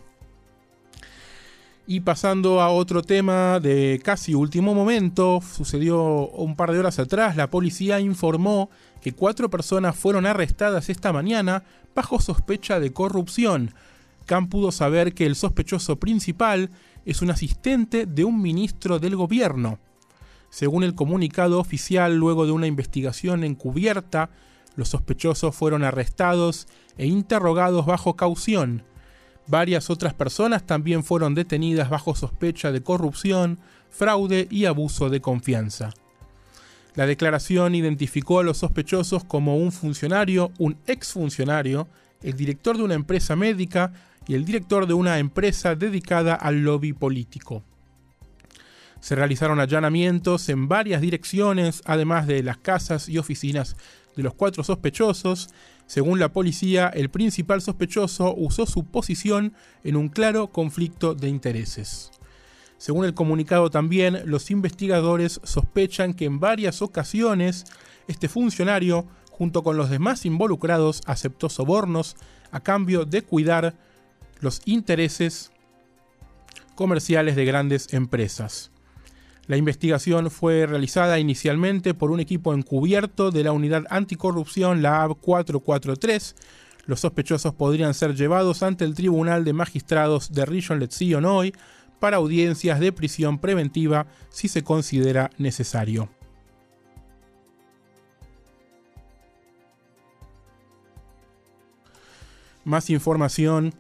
Y 1.87 2.01
pasando 2.01 2.61
a 2.61 2.71
otro 2.71 3.03
tema 3.03 3.61
de 3.61 4.01
casi 4.05 4.35
último 4.35 4.75
momento, 4.75 5.41
sucedió 5.41 6.29
un 6.29 6.57
par 6.57 6.73
de 6.73 6.81
horas 6.81 6.99
atrás, 6.99 7.37
la 7.37 7.51
policía 7.51 8.01
informó 8.01 8.69
que 9.01 9.13
cuatro 9.13 9.49
personas 9.49 9.97
fueron 9.97 10.27
arrestadas 10.27 10.89
esta 10.89 11.13
mañana 11.13 11.63
bajo 11.95 12.21
sospecha 12.21 12.81
de 12.81 12.93
corrupción. 12.93 13.75
Khan 14.27 14.49
pudo 14.49 14.73
saber 14.73 15.15
que 15.15 15.27
el 15.27 15.37
sospechoso 15.37 15.97
principal 16.01 16.71
es 17.05 17.23
un 17.23 17.31
asistente 17.31 18.07
de 18.07 18.25
un 18.25 18.43
ministro 18.43 18.99
del 18.99 19.15
gobierno. 19.15 19.79
Según 20.51 20.83
el 20.83 20.95
comunicado 20.95 21.61
oficial, 21.61 22.17
luego 22.17 22.45
de 22.45 22.53
una 22.53 22.67
investigación 22.67 23.45
encubierta, 23.45 24.31
los 24.77 24.89
sospechosos 24.89 25.55
fueron 25.55 25.85
arrestados 25.85 26.67
e 26.99 27.07
interrogados 27.07 27.87
bajo 27.87 28.17
caución. 28.17 28.83
Varias 29.47 29.91
otras 29.91 30.15
personas 30.15 30.67
también 30.67 31.03
fueron 31.03 31.35
detenidas 31.35 31.89
bajo 31.89 32.15
sospecha 32.15 32.73
de 32.73 32.83
corrupción, 32.83 33.59
fraude 33.91 34.47
y 34.51 34.67
abuso 34.67 35.09
de 35.09 35.21
confianza. 35.21 35.91
La 36.95 37.07
declaración 37.07 37.75
identificó 37.75 38.41
a 38.41 38.43
los 38.43 38.59
sospechosos 38.59 39.25
como 39.25 39.57
un 39.57 39.73
funcionario, 39.73 40.51
un 40.59 40.77
exfuncionario, 40.87 41.89
el 42.23 42.35
director 42.37 42.77
de 42.77 42.83
una 42.83 42.95
empresa 42.95 43.37
médica 43.37 43.93
y 44.27 44.35
el 44.35 44.45
director 44.45 44.87
de 44.87 44.95
una 44.95 45.19
empresa 45.19 45.75
dedicada 45.75 46.35
al 46.35 46.63
lobby 46.63 46.93
político. 46.93 47.63
Se 49.01 49.15
realizaron 49.15 49.61
allanamientos 49.61 50.49
en 50.49 50.69
varias 50.69 51.01
direcciones, 51.01 51.83
además 51.87 52.27
de 52.27 52.43
las 52.43 52.59
casas 52.59 53.09
y 53.09 53.19
oficinas 53.19 53.77
de 54.15 54.23
los 54.23 54.35
cuatro 54.35 54.63
sospechosos. 54.63 55.49
Según 55.87 56.19
la 56.21 56.33
policía, 56.33 56.89
el 56.89 57.11
principal 57.11 57.63
sospechoso 57.63 58.35
usó 58.37 58.67
su 58.67 58.85
posición 58.85 59.55
en 59.83 59.97
un 59.97 60.09
claro 60.09 60.49
conflicto 60.49 61.15
de 61.15 61.29
intereses. 61.29 62.11
Según 62.77 63.05
el 63.05 63.15
comunicado 63.15 63.71
también, 63.71 64.23
los 64.25 64.51
investigadores 64.51 65.41
sospechan 65.45 66.15
que 66.15 66.27
en 66.27 66.41
varias 66.41 66.81
ocasiones 66.81 67.65
este 68.09 68.29
funcionario, 68.29 69.07
junto 69.31 69.63
con 69.63 69.77
los 69.77 69.91
demás 69.91 70.25
involucrados, 70.25 71.03
aceptó 71.07 71.49
sobornos 71.49 72.17
a 72.51 72.61
cambio 72.61 73.05
de 73.05 73.23
cuidar 73.23 73.75
los 74.41 74.63
intereses 74.65 75.53
comerciales 76.75 77.37
de 77.37 77.45
grandes 77.45 77.93
empresas. 77.93 78.71
La 79.51 79.57
investigación 79.57 80.31
fue 80.31 80.65
realizada 80.65 81.19
inicialmente 81.19 81.93
por 81.93 82.13
un 82.13 82.21
equipo 82.21 82.55
encubierto 82.55 83.33
de 83.33 83.43
la 83.43 83.51
Unidad 83.51 83.83
Anticorrupción, 83.91 84.81
la 84.81 85.03
AB 85.03 85.17
443. 85.17 86.37
Los 86.87 87.01
sospechosos 87.01 87.53
podrían 87.55 87.93
ser 87.93 88.15
llevados 88.15 88.63
ante 88.63 88.85
el 88.85 88.95
Tribunal 88.95 89.45
de 89.45 89.53
Magistrados 89.53 90.31
de 90.31 90.47
Rishon 90.47 90.79
LeZion 90.79 91.25
hoy 91.25 91.53
para 91.99 92.19
audiencias 92.19 92.79
de 92.79 92.93
prisión 92.93 93.41
preventiva 93.41 94.07
si 94.29 94.47
se 94.47 94.63
considera 94.63 95.33
necesario. 95.37 96.09
Más 102.63 102.89
información, 102.89 103.75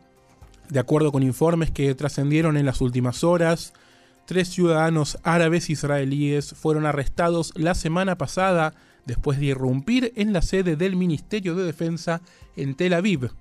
de 0.68 0.80
acuerdo 0.80 1.12
con 1.12 1.22
informes 1.22 1.70
que 1.70 1.94
trascendieron 1.94 2.56
en 2.56 2.66
las 2.66 2.80
últimas 2.80 3.22
horas, 3.22 3.72
Tres 4.30 4.48
ciudadanos 4.48 5.18
árabes 5.24 5.70
israelíes 5.70 6.54
fueron 6.54 6.86
arrestados 6.86 7.52
la 7.56 7.74
semana 7.74 8.16
pasada 8.16 8.74
después 9.04 9.40
de 9.40 9.46
irrumpir 9.46 10.12
en 10.14 10.32
la 10.32 10.40
sede 10.40 10.76
del 10.76 10.94
Ministerio 10.94 11.56
de 11.56 11.64
Defensa 11.64 12.22
en 12.54 12.76
Tel 12.76 12.92
Aviv. 12.92 13.32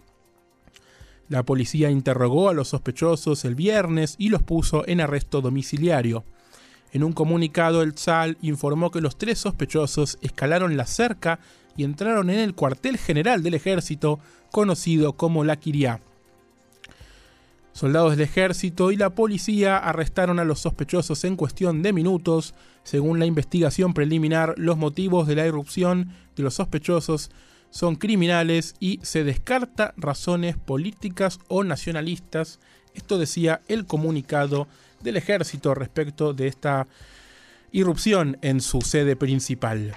La 1.28 1.44
policía 1.44 1.92
interrogó 1.92 2.50
a 2.50 2.56
los 2.56 2.70
sospechosos 2.70 3.46
el 3.46 3.54
viernes 3.54 4.16
y 4.18 4.30
los 4.30 4.42
puso 4.42 4.84
en 4.88 5.00
arresto 5.00 5.42
domiciliario. 5.42 6.26
En 6.92 7.04
un 7.04 7.14
comunicado, 7.14 7.84
el 7.84 7.94
Tzal 7.94 8.40
informó 8.42 8.90
que 8.90 9.00
los 9.00 9.16
tres 9.16 9.38
sospechosos 9.38 10.18
escalaron 10.24 10.76
la 10.76 10.88
cerca 10.88 11.40
y 11.78 11.84
entraron 11.84 12.32
en 12.32 12.40
el 12.40 12.56
cuartel 12.56 12.98
general 12.98 13.44
del 13.44 13.54
ejército, 13.54 14.18
conocido 14.50 15.14
como 15.14 15.44
la 15.44 15.58
Kiria. 15.58 16.02
Soldados 17.80 18.12
del 18.12 18.28
ejército 18.28 18.92
y 18.92 18.98
la 18.98 19.12
policía 19.12 19.78
arrestaron 19.78 20.38
a 20.38 20.44
los 20.44 20.60
sospechosos 20.60 21.24
en 21.24 21.38
cuestión 21.38 21.82
de 21.82 21.94
minutos. 21.94 22.54
Según 22.84 23.20
la 23.20 23.26
investigación 23.26 23.94
preliminar, 23.94 24.54
los 24.58 24.76
motivos 24.76 25.28
de 25.28 25.36
la 25.36 25.48
irrupción 25.48 26.14
de 26.36 26.44
los 26.44 26.56
sospechosos 26.56 27.32
son 27.70 27.96
criminales 27.96 28.76
y 28.82 29.00
se 29.02 29.24
descarta 29.24 29.94
razones 29.96 30.58
políticas 30.58 31.40
o 31.48 31.64
nacionalistas. 31.64 32.60
Esto 32.96 33.18
decía 33.18 33.62
el 33.70 33.86
comunicado 33.86 34.68
del 35.00 35.16
ejército 35.16 35.74
respecto 35.74 36.34
de 36.34 36.48
esta 36.48 36.86
irrupción 37.72 38.40
en 38.42 38.60
su 38.60 38.82
sede 38.82 39.16
principal. 39.16 39.96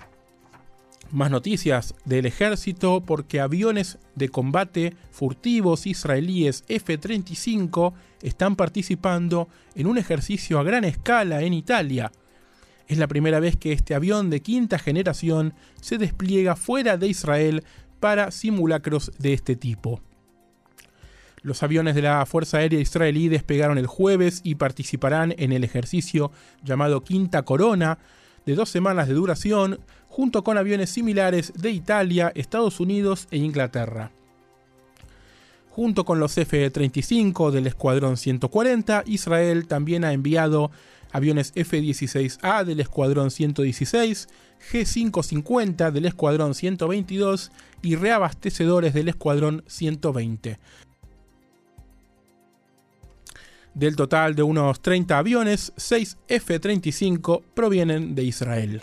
Más 1.12 1.31
noticias 1.31 1.95
del 2.07 2.25
ejército 2.25 3.02
porque 3.02 3.38
aviones 3.38 3.99
de 4.14 4.31
combate 4.31 4.97
furtivos 5.11 5.87
israelíes 5.87 6.64
F-35 6.69 7.92
están 8.23 8.57
participando 8.57 9.47
en 9.75 9.88
un 9.88 9.99
ejercicio 9.99 10.59
a 10.59 10.62
gran 10.62 10.85
escala 10.85 11.42
en 11.42 11.52
Italia. 11.52 12.12
Es 12.88 12.97
la 12.97 13.09
primera 13.09 13.40
vez 13.40 13.59
que 13.59 13.73
este 13.73 13.95
avión 13.95 14.31
de 14.31 14.40
quinta 14.40 14.78
generación 14.78 15.52
se 15.83 15.99
despliega 15.99 16.57
fuera 16.57 16.97
de 16.97 17.09
Israel 17.09 17.62
para 18.00 18.31
simulacros 18.31 19.12
de 19.19 19.35
este 19.35 19.54
tipo. 19.54 20.00
Los 21.42 21.62
aviones 21.62 21.95
de 21.95 22.02
la 22.02 22.25
Fuerza 22.25 22.57
Aérea 22.57 22.81
Israelí 22.81 23.28
despegaron 23.28 23.76
el 23.76 23.87
jueves 23.87 24.40
y 24.45 24.54
participarán 24.54 25.35
en 25.37 25.52
el 25.52 25.62
ejercicio 25.62 26.33
llamado 26.62 27.04
Quinta 27.04 27.42
Corona, 27.42 27.99
de 28.47 28.55
dos 28.55 28.69
semanas 28.69 29.09
de 29.09 29.15
duración, 29.15 29.81
junto 30.09 30.45
con 30.45 30.59
aviones 30.59 30.91
similares 30.91 31.53
de 31.57 31.71
Italia, 31.71 32.33
Estados 32.35 32.81
Unidos 32.81 33.29
e 33.31 33.39
Inglaterra. 33.39 34.11
Junto 35.71 36.05
con 36.05 36.21
los 36.21 36.37
F-35 36.37 37.51
del 37.51 37.67
Escuadrón 37.67 38.19
140, 38.19 39.05
Israel 39.07 39.67
también 39.67 40.05
ha 40.05 40.13
enviado 40.13 40.71
aviones 41.13 41.53
F-16A 41.55 42.65
del 42.65 42.81
Escuadrón 42.81 43.31
116, 43.31 44.29
G-550 44.71 45.91
del 45.91 46.07
Escuadrón 46.07 46.55
122 46.55 47.53
y 47.83 47.97
reabastecedores 47.97 48.93
del 48.93 49.09
Escuadrón 49.09 49.65
120. 49.67 50.59
Del 53.75 53.97
total 53.97 54.35
de 54.35 54.43
unos 54.43 54.81
30 54.83 55.17
aviones, 55.17 55.73
6 55.76 56.19
F-35 56.29 57.43
provienen 57.55 58.14
de 58.14 58.25
Israel. 58.25 58.83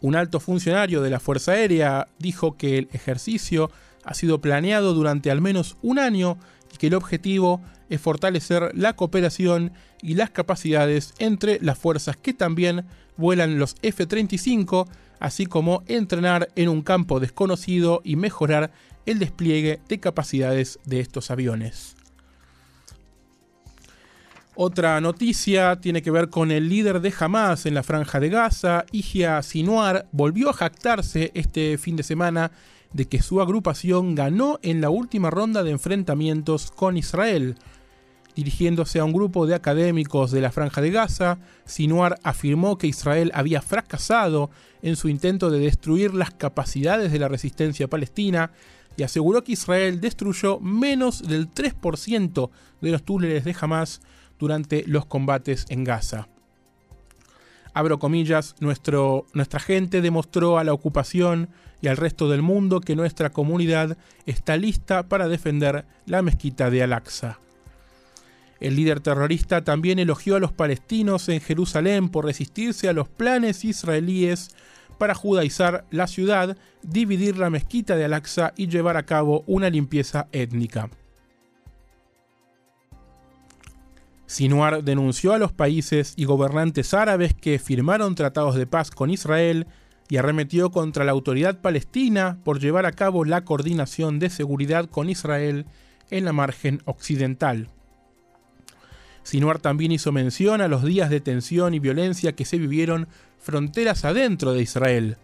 Un 0.00 0.16
alto 0.16 0.40
funcionario 0.40 1.02
de 1.02 1.10
la 1.10 1.20
Fuerza 1.20 1.52
Aérea 1.52 2.08
dijo 2.18 2.56
que 2.56 2.78
el 2.78 2.88
ejercicio 2.92 3.70
ha 4.02 4.14
sido 4.14 4.40
planeado 4.40 4.94
durante 4.94 5.30
al 5.30 5.42
menos 5.42 5.76
un 5.82 5.98
año 5.98 6.38
y 6.72 6.78
que 6.78 6.86
el 6.86 6.94
objetivo 6.94 7.60
es 7.90 8.00
fortalecer 8.00 8.70
la 8.74 8.94
cooperación 8.94 9.72
y 10.00 10.14
las 10.14 10.30
capacidades 10.30 11.12
entre 11.18 11.58
las 11.60 11.78
fuerzas 11.78 12.16
que 12.16 12.32
también 12.32 12.86
vuelan 13.18 13.58
los 13.58 13.76
F-35, 13.82 14.88
así 15.18 15.44
como 15.44 15.82
entrenar 15.86 16.48
en 16.56 16.70
un 16.70 16.80
campo 16.80 17.20
desconocido 17.20 18.00
y 18.04 18.16
mejorar 18.16 18.70
el 19.04 19.18
despliegue 19.18 19.80
de 19.86 20.00
capacidades 20.00 20.78
de 20.86 21.00
estos 21.00 21.30
aviones. 21.30 21.99
Otra 24.62 25.00
noticia 25.00 25.80
tiene 25.80 26.02
que 26.02 26.10
ver 26.10 26.28
con 26.28 26.50
el 26.50 26.68
líder 26.68 27.00
de 27.00 27.14
Hamas 27.18 27.64
en 27.64 27.72
la 27.72 27.82
franja 27.82 28.20
de 28.20 28.28
Gaza, 28.28 28.84
Ijia 28.92 29.40
Sinuar, 29.42 30.06
volvió 30.12 30.50
a 30.50 30.52
jactarse 30.52 31.30
este 31.32 31.78
fin 31.78 31.96
de 31.96 32.02
semana 32.02 32.50
de 32.92 33.06
que 33.06 33.22
su 33.22 33.40
agrupación 33.40 34.14
ganó 34.14 34.58
en 34.60 34.82
la 34.82 34.90
última 34.90 35.30
ronda 35.30 35.62
de 35.62 35.70
enfrentamientos 35.70 36.72
con 36.72 36.98
Israel. 36.98 37.56
Dirigiéndose 38.36 38.98
a 38.98 39.04
un 39.04 39.14
grupo 39.14 39.46
de 39.46 39.54
académicos 39.54 40.30
de 40.30 40.42
la 40.42 40.52
franja 40.52 40.82
de 40.82 40.90
Gaza, 40.90 41.38
Sinuar 41.64 42.18
afirmó 42.22 42.76
que 42.76 42.86
Israel 42.86 43.32
había 43.32 43.62
fracasado 43.62 44.50
en 44.82 44.96
su 44.96 45.08
intento 45.08 45.48
de 45.48 45.58
destruir 45.58 46.12
las 46.12 46.32
capacidades 46.32 47.12
de 47.12 47.18
la 47.18 47.28
resistencia 47.28 47.88
palestina 47.88 48.50
y 48.98 49.04
aseguró 49.04 49.42
que 49.42 49.52
Israel 49.52 50.02
destruyó 50.02 50.60
menos 50.60 51.26
del 51.26 51.50
3% 51.50 52.50
de 52.82 52.90
los 52.90 53.02
túneles 53.04 53.44
de 53.44 53.56
Hamas 53.58 54.02
durante 54.40 54.82
los 54.86 55.06
combates 55.06 55.66
en 55.68 55.84
Gaza. 55.84 56.28
Abro 57.72 58.00
comillas, 58.00 58.56
nuestra 58.58 59.60
gente 59.60 60.00
demostró 60.00 60.58
a 60.58 60.64
la 60.64 60.72
ocupación 60.72 61.50
y 61.80 61.86
al 61.86 61.96
resto 61.96 62.28
del 62.28 62.42
mundo 62.42 62.80
que 62.80 62.96
nuestra 62.96 63.30
comunidad 63.30 63.96
está 64.26 64.56
lista 64.56 65.08
para 65.08 65.28
defender 65.28 65.84
la 66.06 66.22
mezquita 66.22 66.70
de 66.70 66.82
Al-Aqsa. 66.82 67.38
El 68.58 68.76
líder 68.76 69.00
terrorista 69.00 69.64
también 69.64 69.98
elogió 69.98 70.36
a 70.36 70.40
los 70.40 70.52
palestinos 70.52 71.28
en 71.28 71.40
Jerusalén 71.40 72.10
por 72.10 72.26
resistirse 72.26 72.88
a 72.88 72.92
los 72.92 73.08
planes 73.08 73.64
israelíes 73.64 74.50
para 74.98 75.14
judaizar 75.14 75.86
la 75.90 76.06
ciudad, 76.06 76.58
dividir 76.82 77.38
la 77.38 77.48
mezquita 77.48 77.96
de 77.96 78.04
Al-Aqsa 78.04 78.52
y 78.56 78.66
llevar 78.66 78.98
a 78.98 79.06
cabo 79.06 79.44
una 79.46 79.70
limpieza 79.70 80.28
étnica. 80.32 80.90
Sinuar 84.30 84.84
denunció 84.84 85.32
a 85.32 85.38
los 85.38 85.50
países 85.50 86.14
y 86.14 86.24
gobernantes 86.24 86.94
árabes 86.94 87.34
que 87.34 87.58
firmaron 87.58 88.14
tratados 88.14 88.54
de 88.54 88.64
paz 88.64 88.92
con 88.92 89.10
Israel 89.10 89.66
y 90.08 90.18
arremetió 90.18 90.70
contra 90.70 91.04
la 91.04 91.10
autoridad 91.10 91.60
palestina 91.60 92.38
por 92.44 92.60
llevar 92.60 92.86
a 92.86 92.92
cabo 92.92 93.24
la 93.24 93.44
coordinación 93.44 94.20
de 94.20 94.30
seguridad 94.30 94.88
con 94.88 95.10
Israel 95.10 95.66
en 96.10 96.24
la 96.24 96.32
margen 96.32 96.80
occidental. 96.84 97.70
Sinuar 99.24 99.58
también 99.58 99.90
hizo 99.90 100.12
mención 100.12 100.60
a 100.60 100.68
los 100.68 100.84
días 100.84 101.10
de 101.10 101.20
tensión 101.20 101.74
y 101.74 101.80
violencia 101.80 102.36
que 102.36 102.44
se 102.44 102.56
vivieron 102.56 103.08
fronteras 103.40 104.04
adentro 104.04 104.52
de 104.52 104.62
Israel. 104.62 105.16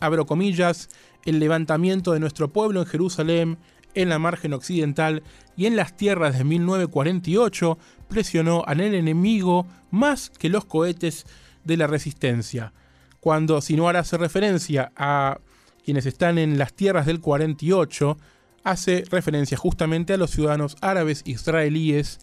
Abro 0.00 0.24
comillas, 0.24 0.88
el 1.26 1.38
levantamiento 1.38 2.14
de 2.14 2.20
nuestro 2.20 2.50
pueblo 2.50 2.80
en 2.80 2.86
Jerusalén 2.86 3.58
en 3.94 4.08
la 4.08 4.18
margen 4.18 4.52
occidental 4.52 5.22
y 5.56 5.66
en 5.66 5.76
las 5.76 5.96
tierras 5.96 6.36
de 6.36 6.44
1948 6.44 7.78
presionó 8.08 8.62
al 8.66 8.80
enemigo 8.80 9.66
más 9.90 10.30
que 10.30 10.48
los 10.48 10.64
cohetes 10.64 11.26
de 11.64 11.76
la 11.76 11.86
resistencia. 11.86 12.72
Cuando 13.20 13.60
Sinuar 13.60 13.96
hace 13.96 14.18
referencia 14.18 14.92
a 14.96 15.38
quienes 15.84 16.06
están 16.06 16.38
en 16.38 16.58
las 16.58 16.74
tierras 16.74 17.06
del 17.06 17.20
48, 17.20 18.18
hace 18.64 19.04
referencia 19.10 19.56
justamente 19.56 20.14
a 20.14 20.16
los 20.16 20.30
ciudadanos 20.30 20.76
árabes 20.80 21.22
israelíes 21.24 22.20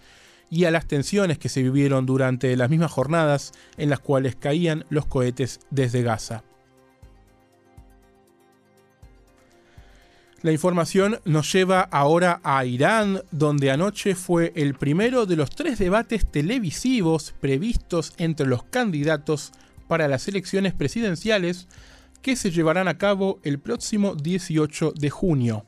y 0.49 0.65
a 0.65 0.71
las 0.71 0.85
tensiones 0.87 1.37
que 1.37 1.49
se 1.49 1.63
vivieron 1.63 2.05
durante 2.05 2.55
las 2.57 2.69
mismas 2.69 2.91
jornadas 2.91 3.51
en 3.77 3.89
las 3.89 3.99
cuales 3.99 4.35
caían 4.35 4.85
los 4.89 5.05
cohetes 5.05 5.59
desde 5.69 6.03
Gaza. 6.03 6.43
La 10.43 10.51
información 10.51 11.19
nos 11.23 11.53
lleva 11.53 11.81
ahora 11.81 12.41
a 12.43 12.65
Irán, 12.65 13.21
donde 13.29 13.69
anoche 13.69 14.15
fue 14.15 14.51
el 14.55 14.73
primero 14.73 15.27
de 15.27 15.35
los 15.35 15.51
tres 15.51 15.77
debates 15.77 16.25
televisivos 16.25 17.35
previstos 17.39 18.13
entre 18.17 18.47
los 18.47 18.63
candidatos 18.63 19.51
para 19.87 20.07
las 20.07 20.27
elecciones 20.27 20.73
presidenciales 20.73 21.67
que 22.23 22.35
se 22.35 22.49
llevarán 22.49 22.87
a 22.87 22.97
cabo 22.97 23.39
el 23.43 23.59
próximo 23.59 24.15
18 24.15 24.93
de 24.97 25.09
junio. 25.11 25.63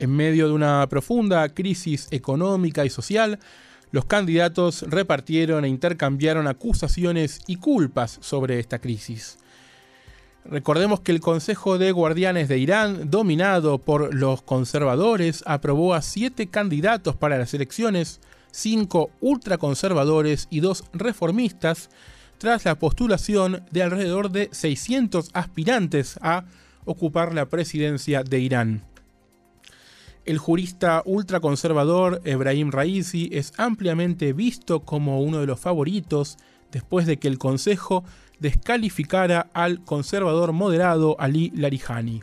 En 0.00 0.10
medio 0.10 0.48
de 0.48 0.52
una 0.52 0.84
profunda 0.88 1.48
crisis 1.50 2.08
económica 2.10 2.84
y 2.84 2.90
social, 2.90 3.38
los 3.92 4.06
candidatos 4.06 4.82
repartieron 4.88 5.64
e 5.64 5.68
intercambiaron 5.68 6.48
acusaciones 6.48 7.42
y 7.46 7.56
culpas 7.56 8.18
sobre 8.22 8.58
esta 8.58 8.80
crisis. 8.80 9.38
Recordemos 10.50 11.00
que 11.00 11.10
el 11.10 11.20
Consejo 11.20 11.76
de 11.76 11.90
Guardianes 11.90 12.48
de 12.48 12.58
Irán, 12.58 13.10
dominado 13.10 13.78
por 13.78 14.14
los 14.14 14.42
conservadores, 14.42 15.42
aprobó 15.44 15.92
a 15.92 16.02
siete 16.02 16.46
candidatos 16.46 17.16
para 17.16 17.36
las 17.36 17.52
elecciones, 17.52 18.20
cinco 18.52 19.10
ultraconservadores 19.20 20.46
y 20.48 20.60
dos 20.60 20.84
reformistas, 20.92 21.90
tras 22.38 22.64
la 22.64 22.78
postulación 22.78 23.64
de 23.72 23.82
alrededor 23.82 24.30
de 24.30 24.48
600 24.52 25.30
aspirantes 25.32 26.18
a 26.22 26.44
ocupar 26.84 27.34
la 27.34 27.46
presidencia 27.46 28.22
de 28.22 28.38
Irán. 28.38 28.82
El 30.26 30.38
jurista 30.38 31.02
ultraconservador 31.06 32.20
Ebrahim 32.24 32.70
Raisi 32.70 33.30
es 33.32 33.52
ampliamente 33.56 34.32
visto 34.32 34.80
como 34.80 35.20
uno 35.22 35.38
de 35.38 35.46
los 35.46 35.58
favoritos 35.58 36.36
después 36.72 37.06
de 37.06 37.18
que 37.18 37.28
el 37.28 37.38
Consejo 37.38 38.04
descalificara 38.38 39.48
al 39.54 39.82
conservador 39.84 40.52
moderado 40.52 41.16
Ali 41.18 41.52
Larijani. 41.54 42.22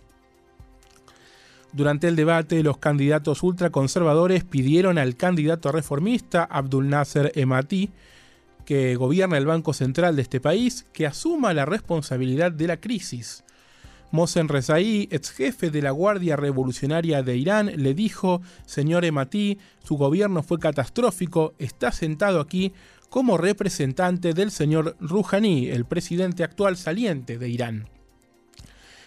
Durante 1.74 2.08
el 2.08 2.16
debate, 2.16 2.62
los 2.62 2.78
candidatos 2.78 3.42
ultraconservadores 3.42 4.44
pidieron 4.44 5.00
al 5.00 5.16
candidato 5.16 5.72
reformista 5.72 6.44
Abdul 6.44 6.88
Nasser 6.88 7.32
Emati, 7.34 7.90
que 8.64 8.96
gobierna 8.96 9.38
el 9.38 9.48
Banco 9.48 9.74
Central 9.74 10.16
de 10.16 10.22
este 10.22 10.40
país, 10.40 10.86
que 10.94 11.08
asuma 11.08 11.52
la 11.54 11.66
responsabilidad 11.66 12.52
de 12.52 12.68
la 12.68 12.78
crisis. 12.78 13.44
Mohsen 14.12 14.48
Rezaí, 14.48 15.08
ex 15.12 15.32
jefe 15.32 15.72
de 15.72 15.82
la 15.82 15.90
Guardia 15.90 16.36
Revolucionaria 16.36 17.24
de 17.24 17.36
Irán, 17.36 17.72
le 17.76 17.96
dijo, 17.96 18.44
señor 18.68 19.04
Emati, 19.04 19.58
su 19.84 19.98
gobierno 19.98 20.44
fue 20.44 20.60
catastrófico, 20.60 21.56
está 21.58 21.92
sentado 21.92 22.40
aquí 22.40 22.74
como 23.14 23.38
representante 23.38 24.34
del 24.34 24.50
señor 24.50 24.98
Rouhani, 25.00 25.68
el 25.70 25.86
presidente 25.86 26.44
actual 26.44 26.78
saliente 26.78 27.38
de 27.38 27.48
Irán. 27.48 27.88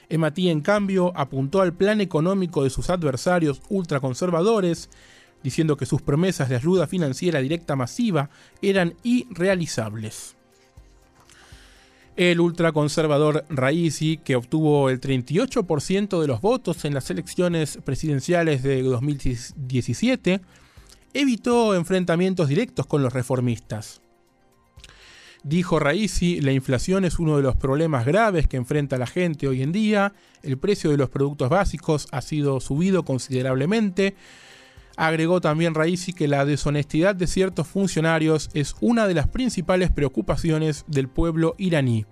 Emati, 0.09 0.49
en 0.49 0.61
cambio, 0.61 1.12
apuntó 1.16 1.61
al 1.61 1.75
plan 1.75 2.01
económico 2.01 2.62
de 2.62 2.71
sus 2.71 2.88
adversarios 2.88 3.61
ultraconservadores, 3.69 4.90
diciendo 5.42 5.77
que 5.77 5.87
sus 5.87 6.03
promesas 6.03 6.49
de 6.49 6.55
ayuda 6.55 6.87
financiera 6.87 7.40
directa 7.40 7.75
masiva 7.75 8.31
eran 8.62 8.95
irrealizables. 9.03 10.37
El 12.14 12.38
ultraconservador 12.38 13.45
Raisi, 13.49 14.19
que 14.19 14.37
obtuvo 14.37 14.88
el 14.88 15.01
38% 15.01 16.21
de 16.21 16.29
los 16.29 16.40
votos 16.40 16.85
en 16.85 16.95
las 16.95 17.11
elecciones 17.11 17.81
presidenciales 17.85 18.62
de 18.62 18.85
2017, 18.85 20.42
evitó 21.14 21.75
enfrentamientos 21.75 22.49
directos 22.49 22.87
con 22.87 23.03
los 23.03 23.12
reformistas. 23.12 24.01
Dijo 25.42 25.79
Raisi, 25.79 26.40
la 26.40 26.51
inflación 26.51 27.05
es 27.05 27.21
uno 27.21 27.37
de 27.37 27.42
los 27.45 27.55
problemas 27.55 28.05
graves 28.05 28.49
que 28.49 28.57
enfrenta 28.57 28.99
la 28.99 29.07
gente 29.07 29.47
hoy 29.47 29.62
en 29.62 29.71
día, 29.71 30.12
el 30.42 30.59
precio 30.59 30.90
de 30.90 30.97
los 30.97 31.09
productos 31.09 31.49
básicos 31.49 32.09
ha 32.11 32.21
sido 32.21 32.59
subido 32.59 33.05
considerablemente. 33.05 34.16
Agregó 34.97 35.40
también 35.40 35.75
Raisi 35.75 36.12
que 36.12 36.27
la 36.27 36.45
deshonestidad 36.45 37.14
de 37.14 37.29
ciertos 37.29 37.69
funcionarios 37.69 38.51
es 38.55 38.75
una 38.81 39.07
de 39.07 39.14
las 39.14 39.29
principales 39.29 39.92
preocupaciones 39.92 40.85
del 40.88 41.07
pueblo 41.07 41.55
iraní. 41.59 42.07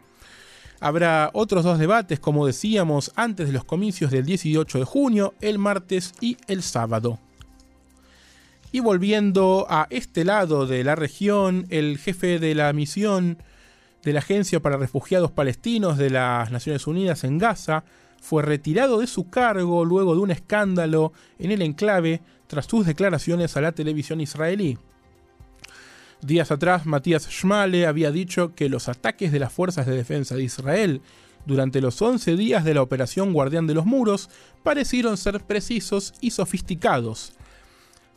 Habrá 0.79 1.31
otros 1.33 1.65
dos 1.65 1.79
debates, 1.79 2.21
como 2.21 2.47
decíamos, 2.47 3.11
antes 3.17 3.49
de 3.49 3.53
los 3.53 3.65
comicios 3.65 4.11
del 4.11 4.27
18 4.27 4.79
de 4.79 4.85
junio, 4.85 5.35
el 5.41 5.59
martes 5.59 6.13
y 6.21 6.37
el 6.47 6.63
sábado. 6.63 7.19
Y 8.75 8.81
volviendo 8.81 9.69
a 9.71 9.87
este 9.91 10.25
lado 10.25 10.67
de 10.67 10.83
la 10.83 10.97
región, 10.97 11.65
el 11.71 11.97
jefe 11.97 12.41
de 12.41 12.57
la 12.57 12.73
misión 12.73 13.39
de 14.03 14.13
la 14.13 14.19
Agencia 14.19 14.59
para 14.59 14.77
Refugiados 14.77 15.31
Palestinos 15.31 15.97
de 15.97 16.11
las 16.11 16.51
Naciones 16.51 16.89
Unidas 16.89 17.23
en 17.23 17.39
Gaza 17.39 17.85
fue 18.21 18.43
retirado 18.43 18.99
de 18.99 19.07
su 19.07 19.31
cargo 19.31 19.85
luego 19.85 20.17
de 20.17 20.23
un 20.23 20.33
escándalo 20.33 21.13
en 21.39 21.53
el 21.53 21.63
enclave 21.63 22.21
tras 22.49 22.67
sus 22.67 22.85
declaraciones 22.85 23.57
a 23.57 23.61
la 23.61 23.71
televisión 23.71 24.21
israelí. 24.21 24.77
Días 26.21 26.51
atrás, 26.51 26.85
Matías 26.85 27.29
Schmale 27.31 27.87
había 27.87 28.11
dicho 28.11 28.57
que 28.57 28.69
los 28.69 28.89
ataques 28.89 29.31
de 29.31 29.39
las 29.39 29.53
fuerzas 29.53 29.87
de 29.87 29.95
defensa 29.95 30.35
de 30.35 30.43
Israel 30.43 31.01
durante 31.47 31.81
los 31.81 32.03
11 32.03 32.35
días 32.35 32.65
de 32.65 32.75
la 32.75 32.83
operación 32.83 33.35
Guardián 33.35 33.69
de 33.69 33.75
los 33.75 33.87
Muros 33.87 34.31
parecieron 34.65 35.17
ser 35.17 35.39
precisos 35.43 36.13
y 36.21 36.33
sofisticados, 36.33 37.35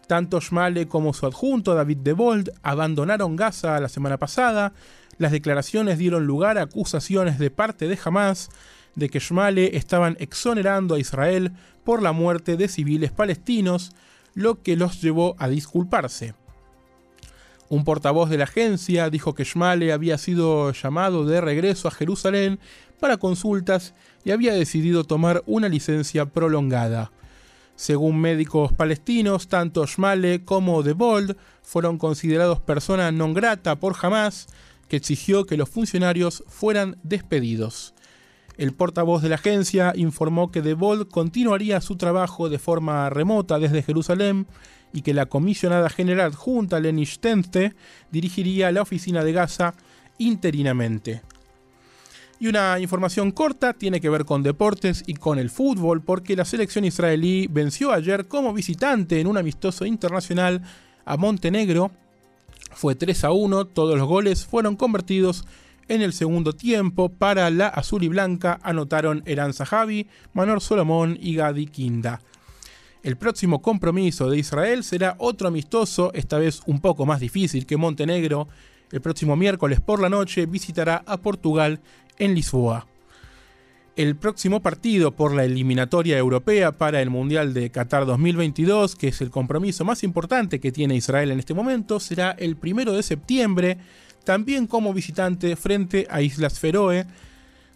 tanto 0.08 0.41
Schmale 0.41 0.88
como 0.88 1.13
su 1.13 1.26
adjunto 1.26 1.76
David 1.76 1.98
de 1.98 2.13
Bold 2.13 2.52
abandonaron 2.63 3.36
Gaza 3.36 3.80
la 3.80 3.89
semana 3.89 4.17
pasada. 4.17 4.74
Las 5.17 5.32
declaraciones 5.32 5.98
dieron 5.98 6.26
lugar 6.26 6.58
a 6.58 6.63
acusaciones 6.63 7.39
de 7.39 7.52
parte 7.52 7.88
de 7.88 8.00
Hamas 8.04 8.50
de 8.96 9.10
que 9.10 9.20
Schmale 9.20 9.78
estaban 9.78 10.17
exonerando 10.20 10.96
a 10.96 11.00
Israel 11.00 11.52
por 11.84 12.02
la 12.02 12.13
muerte 12.13 12.58
de 12.58 12.67
civiles 12.67 13.12
palestinos, 13.12 13.91
lo 14.34 14.62
que 14.63 14.76
los 14.76 15.02
llevó 15.02 15.36
a 15.38 15.48
disculparse. 15.48 16.34
Un 17.70 17.84
portavoz 17.84 18.30
de 18.30 18.38
la 18.38 18.46
agencia 18.46 19.10
dijo 19.10 19.36
que 19.36 19.46
Schmale 19.46 19.91
había 19.91 20.17
sido 20.17 20.72
llamado 20.72 21.26
de 21.26 21.41
regreso 21.41 21.88
a 21.88 21.91
Jerusalén 21.91 22.60
para 23.00 23.17
consultas 23.17 23.93
y 24.24 24.32
había 24.32 24.54
decidido 24.54 25.04
tomar 25.04 25.43
una 25.46 25.70
licencia 25.70 26.26
prolongada. 26.26 27.12
Según 27.78 28.20
médicos 28.20 28.74
palestinos, 28.74 29.48
tanto 29.48 29.86
Schmale 29.86 30.44
como 30.44 30.82
De 30.82 30.94
Bold 30.94 31.38
fueron 31.62 32.00
considerados 32.00 32.60
persona 32.60 33.13
non 33.13 33.38
grata 33.38 33.78
por 33.78 33.94
Hamas, 33.94 34.50
que 34.90 34.98
exigió 34.98 35.46
que 35.46 35.62
los 35.62 35.70
funcionarios 35.70 36.42
fueran 36.50 36.98
despedidos. 37.06 37.94
El 38.58 38.74
portavoz 38.74 39.22
de 39.22 39.30
la 39.30 39.36
agencia 39.36 39.94
informó 39.96 40.50
que 40.50 40.66
De 40.66 40.74
Bold 40.74 41.13
continuaría 41.13 41.80
su 41.80 41.98
trabajo 41.98 42.50
de 42.50 42.58
forma 42.58 43.12
remota 43.12 43.60
desde 43.62 43.86
Jerusalén 43.86 44.48
y 44.92 45.04
que 45.04 45.13
la 45.13 45.28
comisionada 45.28 45.94
general 45.94 46.34
junta 46.34 46.80
Leni 46.80 47.06
Stenste 47.06 47.76
dirigiría 48.10 48.72
la 48.72 48.82
oficina 48.82 49.24
de 49.24 49.34
Gaza 49.34 49.76
interinamente. 50.18 51.22
Y 52.39 52.47
una 52.47 52.80
información 52.80 53.32
corta 53.32 53.73
tiene 53.73 54.00
que 54.00 54.10
ver 54.10 54.26
con 54.26 54.43
deportes 54.43 55.04
y 55.08 55.15
con 55.15 55.39
el 55.39 55.50
fútbol, 55.50 56.04
porque 56.04 56.36
la 56.36 56.45
selección 56.45 56.86
israelí 56.86 57.47
venció 57.47 57.91
ayer 57.91 58.28
como 58.28 58.54
visitante 58.54 59.19
en 59.19 59.28
un 59.28 59.38
amistoso 59.38 59.86
internacional 59.86 60.62
a 61.04 61.17
Montenegro. 61.17 61.91
Fue 62.71 62.93
3 62.93 63.23
a 63.23 63.32
1, 63.32 63.65
todos 63.65 63.97
los 63.97 64.08
goles 64.08 64.45
fueron 64.45 64.76
convertidos 64.76 65.45
en 65.88 66.04
el 66.04 66.13
segundo 66.13 66.54
tiempo. 66.54 67.10
Para 67.10 67.50
la 67.50 67.69
azul 67.69 68.04
y 68.04 68.08
blanca 68.08 68.60
anotaron 68.62 69.23
Eran 69.26 69.54
Zahavi, 69.54 70.08
Manor 70.34 70.62
Solomón 70.62 71.17
y 71.19 71.36
Gadi 71.36 71.65
Kinda. 71.65 72.21
El 73.02 73.15
próximo 73.15 73.62
compromiso 73.62 74.30
de 74.30 74.38
Israel 74.38 74.84
será 74.84 75.15
otro 75.17 75.47
amistoso, 75.47 76.12
esta 76.13 76.38
vez 76.38 76.62
un 76.65 76.82
poco 76.82 77.06
más 77.06 77.19
difícil 77.19 77.65
que 77.65 77.78
Montenegro. 77.78 78.47
El 78.91 79.02
próximo 79.02 79.36
miércoles 79.36 79.80
por 79.82 80.02
la 80.02 80.10
noche 80.10 80.45
visitará 80.45 81.04
a 81.06 81.17
Portugal 81.17 81.80
en 82.20 82.36
Lisboa. 82.36 82.88
El 83.98 84.16
próximo 84.16 84.62
partido 84.62 85.16
por 85.16 85.34
la 85.34 85.44
eliminatoria 85.44 86.20
europea 86.20 86.78
para 86.78 87.02
el 87.02 87.10
Mundial 87.10 87.56
de 87.56 87.72
Qatar 87.72 88.06
2022, 88.06 88.96
que 88.96 89.08
es 89.08 89.22
el 89.22 89.32
compromiso 89.32 89.86
más 89.86 90.04
importante 90.04 90.60
que 90.60 90.72
tiene 90.72 90.96
Israel 90.96 91.32
en 91.32 91.40
este 91.40 91.56
momento, 91.56 92.00
será 92.00 92.32
el 92.32 92.58
primero 92.58 92.94
de 92.94 93.02
septiembre, 93.02 93.80
también 94.24 94.68
como 94.68 94.94
visitante 94.94 95.56
frente 95.56 96.06
a 96.12 96.22
Islas 96.22 96.60
Feroe. 96.60 97.08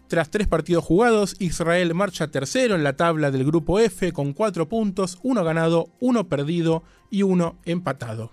Tras 0.09 0.29
tres 0.29 0.45
partidos 0.45 0.83
jugados, 0.83 1.35
Israel 1.39 1.95
marcha 1.95 2.27
tercero 2.27 2.75
en 2.75 2.83
la 2.83 2.97
tabla 2.97 3.31
del 3.31 3.43
grupo 3.43 3.79
F 3.79 4.11
con 4.11 4.33
cuatro 4.33 4.69
puntos, 4.69 5.17
uno 5.23 5.43
ganado, 5.43 5.89
uno 5.99 6.27
perdido 6.27 6.83
y 7.09 7.23
uno 7.23 7.55
empatado. 7.65 8.31